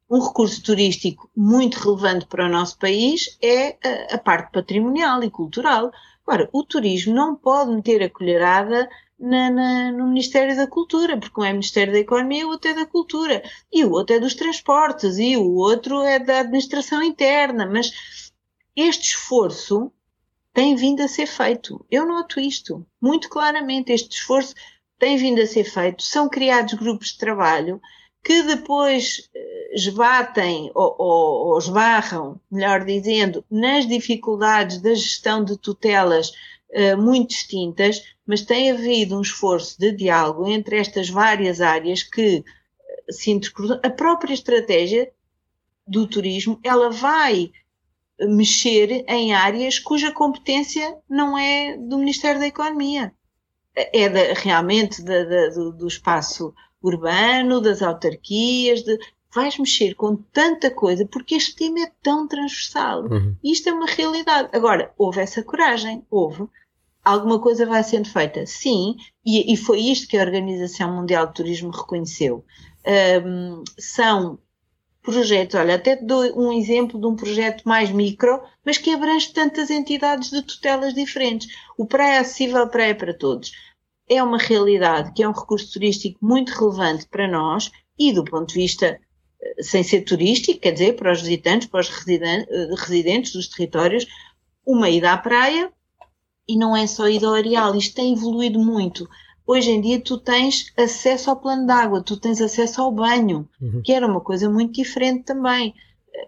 [0.09, 3.77] um recurso turístico muito relevante para o nosso país é
[4.11, 5.91] a, a parte patrimonial e cultural.
[6.27, 8.89] Agora, o turismo não pode meter a colherada
[9.19, 12.75] na, na, no Ministério da Cultura, porque um é Ministério da Economia, o outro é
[12.75, 13.43] da Cultura,
[13.73, 18.33] e o outro é dos Transportes, e o outro é da Administração Interna, mas
[18.77, 19.93] este esforço
[20.53, 21.85] tem vindo a ser feito.
[21.91, 23.93] Eu noto isto muito claramente.
[23.93, 24.55] Este esforço
[24.99, 26.03] tem vindo a ser feito.
[26.03, 27.81] São criados grupos de trabalho
[28.25, 35.59] que depois eh, esbatem ou, ou, ou esbarram, melhor dizendo, nas dificuldades da gestão de
[35.59, 36.31] tutelas
[36.71, 42.39] uh, muito distintas, mas tem havido um esforço de diálogo entre estas várias áreas que
[42.39, 43.79] uh, se intercruzam.
[43.83, 45.13] A própria estratégia
[45.87, 47.53] do turismo, ela vai
[48.21, 53.13] mexer em áreas cuja competência não é do Ministério da Economia.
[53.75, 56.55] É da, realmente da, da, do, do, espaço
[56.85, 58.99] urbano, das autarquias, de,
[59.35, 63.05] vais mexer com tanta coisa porque este tema é tão transversal.
[63.05, 63.35] Uhum.
[63.43, 64.51] Isto é uma realidade.
[64.53, 66.47] Agora, houve essa coragem, houve.
[67.03, 71.35] Alguma coisa vai sendo feita, sim, e, e foi isto que a Organização Mundial de
[71.35, 72.43] Turismo reconheceu.
[73.27, 74.39] Um, são
[75.03, 75.55] projetos.
[75.55, 79.69] Olha, até te dou um exemplo de um projeto mais micro, mas que abrange tantas
[79.69, 81.49] entidades de tutelas diferentes.
[81.77, 83.53] O Praia Acessível Praia para Todos
[84.09, 88.49] é uma realidade que é um recurso turístico muito relevante para nós e do ponto
[88.49, 88.99] de vista
[89.41, 92.47] eh, sem ser turístico, quer dizer, para os visitantes, para os eh,
[92.77, 94.07] residentes dos territórios,
[94.67, 95.73] uma ida à praia
[96.49, 99.09] e não é só ida ao areal, isto tem evoluído muito.
[99.47, 103.49] Hoje em dia tu tens acesso ao plano de água, tu tens acesso ao banho,
[103.61, 103.83] uhum.
[103.83, 105.75] que era uma coisa muito diferente também,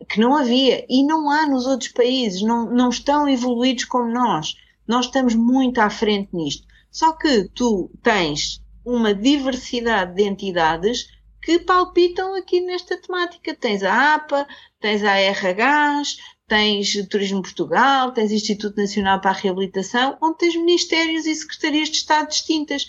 [0.09, 4.55] que não havia e não há nos outros países, não, não estão evoluídos como nós.
[4.87, 6.66] Nós estamos muito à frente nisto.
[6.97, 11.09] Só que tu tens uma diversidade de entidades
[11.42, 13.55] que palpitam aqui nesta temática.
[13.55, 14.49] Tens a APA,
[14.80, 16.16] tens a RHs,
[16.49, 21.99] tens Turismo Portugal, tens Instituto Nacional para a Reabilitação, onde tens ministérios e secretarias de
[21.99, 22.86] Estado distintas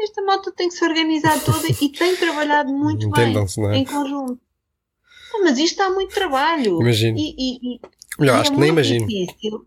[0.00, 3.76] esta moto tem que se organizar toda e tem trabalhado muito bem é?
[3.76, 4.40] em conjunto.
[5.44, 6.82] mas isto dá muito trabalho.
[6.82, 7.16] Imagino.
[7.16, 7.80] E, e, e,
[8.18, 9.06] Melhor, acho é que nem imagino.
[9.06, 9.64] Difícil,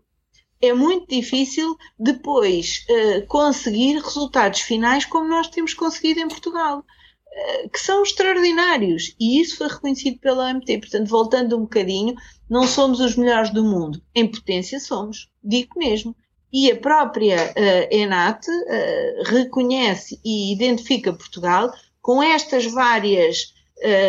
[0.60, 7.68] é muito difícil depois uh, conseguir resultados finais como nós temos conseguido em Portugal, uh,
[7.70, 9.14] que são extraordinários.
[9.20, 10.78] E isso foi reconhecido pela OMT.
[10.78, 12.14] Portanto, voltando um bocadinho,
[12.48, 14.02] não somos os melhores do mundo.
[14.14, 16.14] Em potência somos, digo mesmo
[16.50, 18.46] e a própria uh, ENAT
[19.26, 23.52] reconhece e identifica Portugal com estas várias,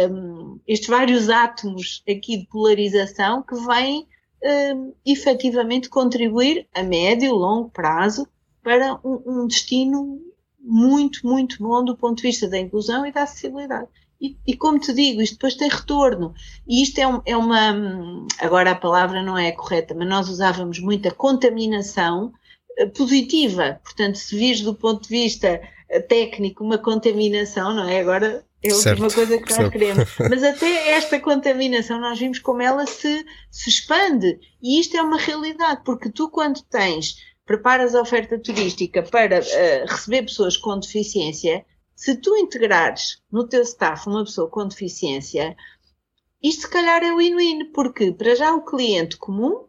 [0.10, 4.08] um, estes vários átomos aqui de polarização que vêm
[4.44, 8.28] um, efetivamente contribuir a médio e longo prazo
[8.64, 10.20] para um, um, destino
[10.60, 13.88] muito, muito bom do ponto de vista da inclusão e da acessibilidade.
[14.22, 16.34] E, e como te digo, isto depois tem retorno.
[16.68, 18.28] E isto é, um, é uma.
[18.40, 22.34] Agora a palavra não é correta, mas nós usávamos muita contaminação
[22.96, 23.80] positiva.
[23.84, 28.00] Portanto, se vires do ponto de vista eh, técnico uma contaminação, não é?
[28.00, 29.72] Agora é a certo, última coisa que nós certo.
[29.72, 30.10] queremos.
[30.30, 34.39] Mas até esta contaminação, nós vimos como ela se, se expande.
[34.62, 39.86] E isto é uma realidade, porque tu, quando tens, preparas a oferta turística para uh,
[39.88, 45.55] receber pessoas com deficiência, se tu integrares no teu staff uma pessoa com deficiência,
[46.41, 49.68] isto se calhar é win-win, porque para já o cliente comum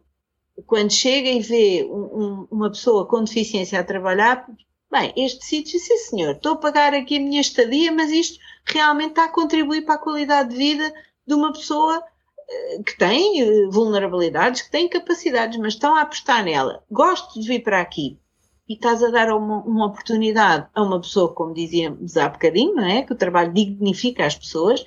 [0.65, 4.45] quando chega e vê um, um, uma pessoa com deficiência a trabalhar,
[4.91, 9.11] bem, este sítio, sim senhor, estou a pagar aqui a minha estadia, mas isto realmente
[9.11, 10.93] está a contribuir para a qualidade de vida
[11.25, 12.03] de uma pessoa
[12.49, 16.83] eh, que tem eh, vulnerabilidades, que tem capacidades, mas estão a apostar nela.
[16.89, 18.19] Gosto de vir para aqui.
[18.67, 22.85] E estás a dar uma, uma oportunidade a uma pessoa, como dizíamos há bocadinho, não
[22.85, 23.03] é?
[23.03, 24.83] Que o trabalho dignifica as pessoas,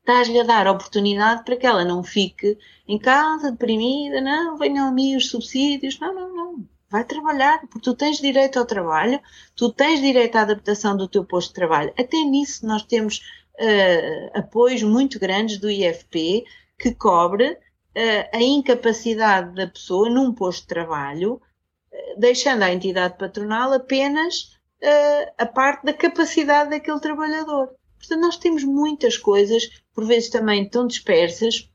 [0.00, 2.56] estás-lhe a dar oportunidade para que ela não fique
[2.86, 6.75] em casa, deprimida, não, venham a mim os subsídios, não, não, não.
[6.88, 9.20] Vai trabalhar, porque tu tens direito ao trabalho,
[9.56, 11.92] tu tens direito à adaptação do teu posto de trabalho.
[11.98, 13.22] Até nisso nós temos
[13.58, 16.44] uh, apoios muito grandes do IFP
[16.78, 17.58] que cobre uh,
[18.32, 21.34] a incapacidade da pessoa num posto de trabalho,
[21.92, 24.54] uh, deixando à entidade patronal apenas
[25.38, 27.70] a parte da capacidade daquele trabalhador.
[27.98, 31.68] Portanto, nós temos muitas coisas, por vezes também tão dispersas,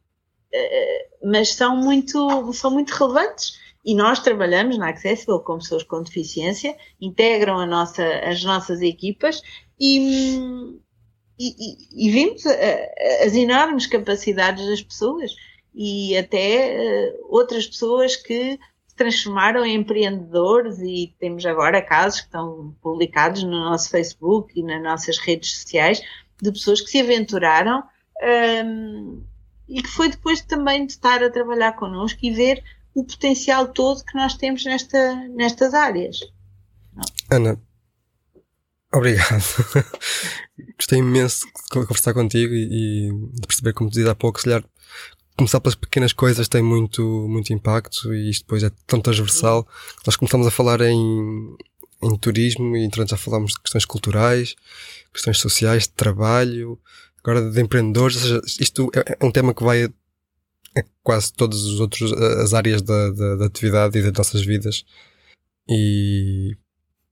[1.21, 6.75] mas são muito, são muito relevantes e nós trabalhamos na Accessible com pessoas com deficiência,
[6.99, 9.41] integram nossa, as nossas equipas
[9.79, 10.37] e,
[11.39, 12.45] e, e vimos
[13.25, 15.31] as enormes capacidades das pessoas
[15.73, 22.25] e até uh, outras pessoas que se transformaram em empreendedores e temos agora casos que
[22.27, 26.01] estão publicados no nosso Facebook e nas nossas redes sociais
[26.41, 29.23] de pessoas que se aventuraram um, ehm,
[29.69, 32.61] e que foi depois também de estar a trabalhar connosco e ver
[32.93, 36.19] o potencial todo que nós temos nesta, nestas áreas.
[37.29, 37.59] Ana,
[38.93, 39.43] obrigado.
[40.77, 44.63] Gostei imenso de conversar contigo e, de perceber, como te dizia há pouco, se calhar
[45.37, 49.67] começar pelas pequenas coisas tem muito, muito impacto e isto depois é tão transversal.
[50.05, 51.55] Nós começamos a falar em,
[52.03, 54.55] em turismo e entretanto já falámos de questões culturais,
[55.13, 56.77] questões sociais, de trabalho,
[57.23, 59.89] agora de empreendedores, ou seja, isto é, é um tema que vai
[61.03, 64.85] quase todas as outras as áreas da, da, da, atividade e das nossas vidas.
[65.67, 66.55] E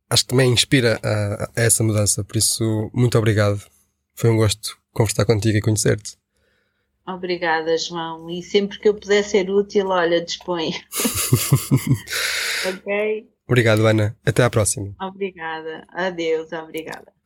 [0.09, 2.23] acho que também inspira a, a, essa mudança.
[2.23, 3.61] Por isso, muito obrigado.
[4.13, 6.17] Foi um gosto conversar contigo e conhecer-te.
[7.07, 8.29] Obrigada, João.
[8.29, 10.71] E sempre que eu puder ser útil, olha, dispõe.
[12.67, 13.29] ok?
[13.47, 14.15] Obrigado, Ana.
[14.23, 14.93] Até à próxima.
[15.01, 15.87] Obrigada.
[15.91, 17.18] Adeus, obrigada.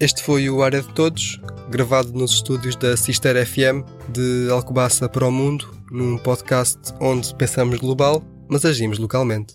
[0.00, 1.40] Este foi o Área de Todos,
[1.70, 7.78] gravado nos estúdios da Sister FM de Alcobaça para o Mundo, num podcast onde pensamos
[7.78, 8.20] global,
[8.50, 9.54] mas agimos localmente.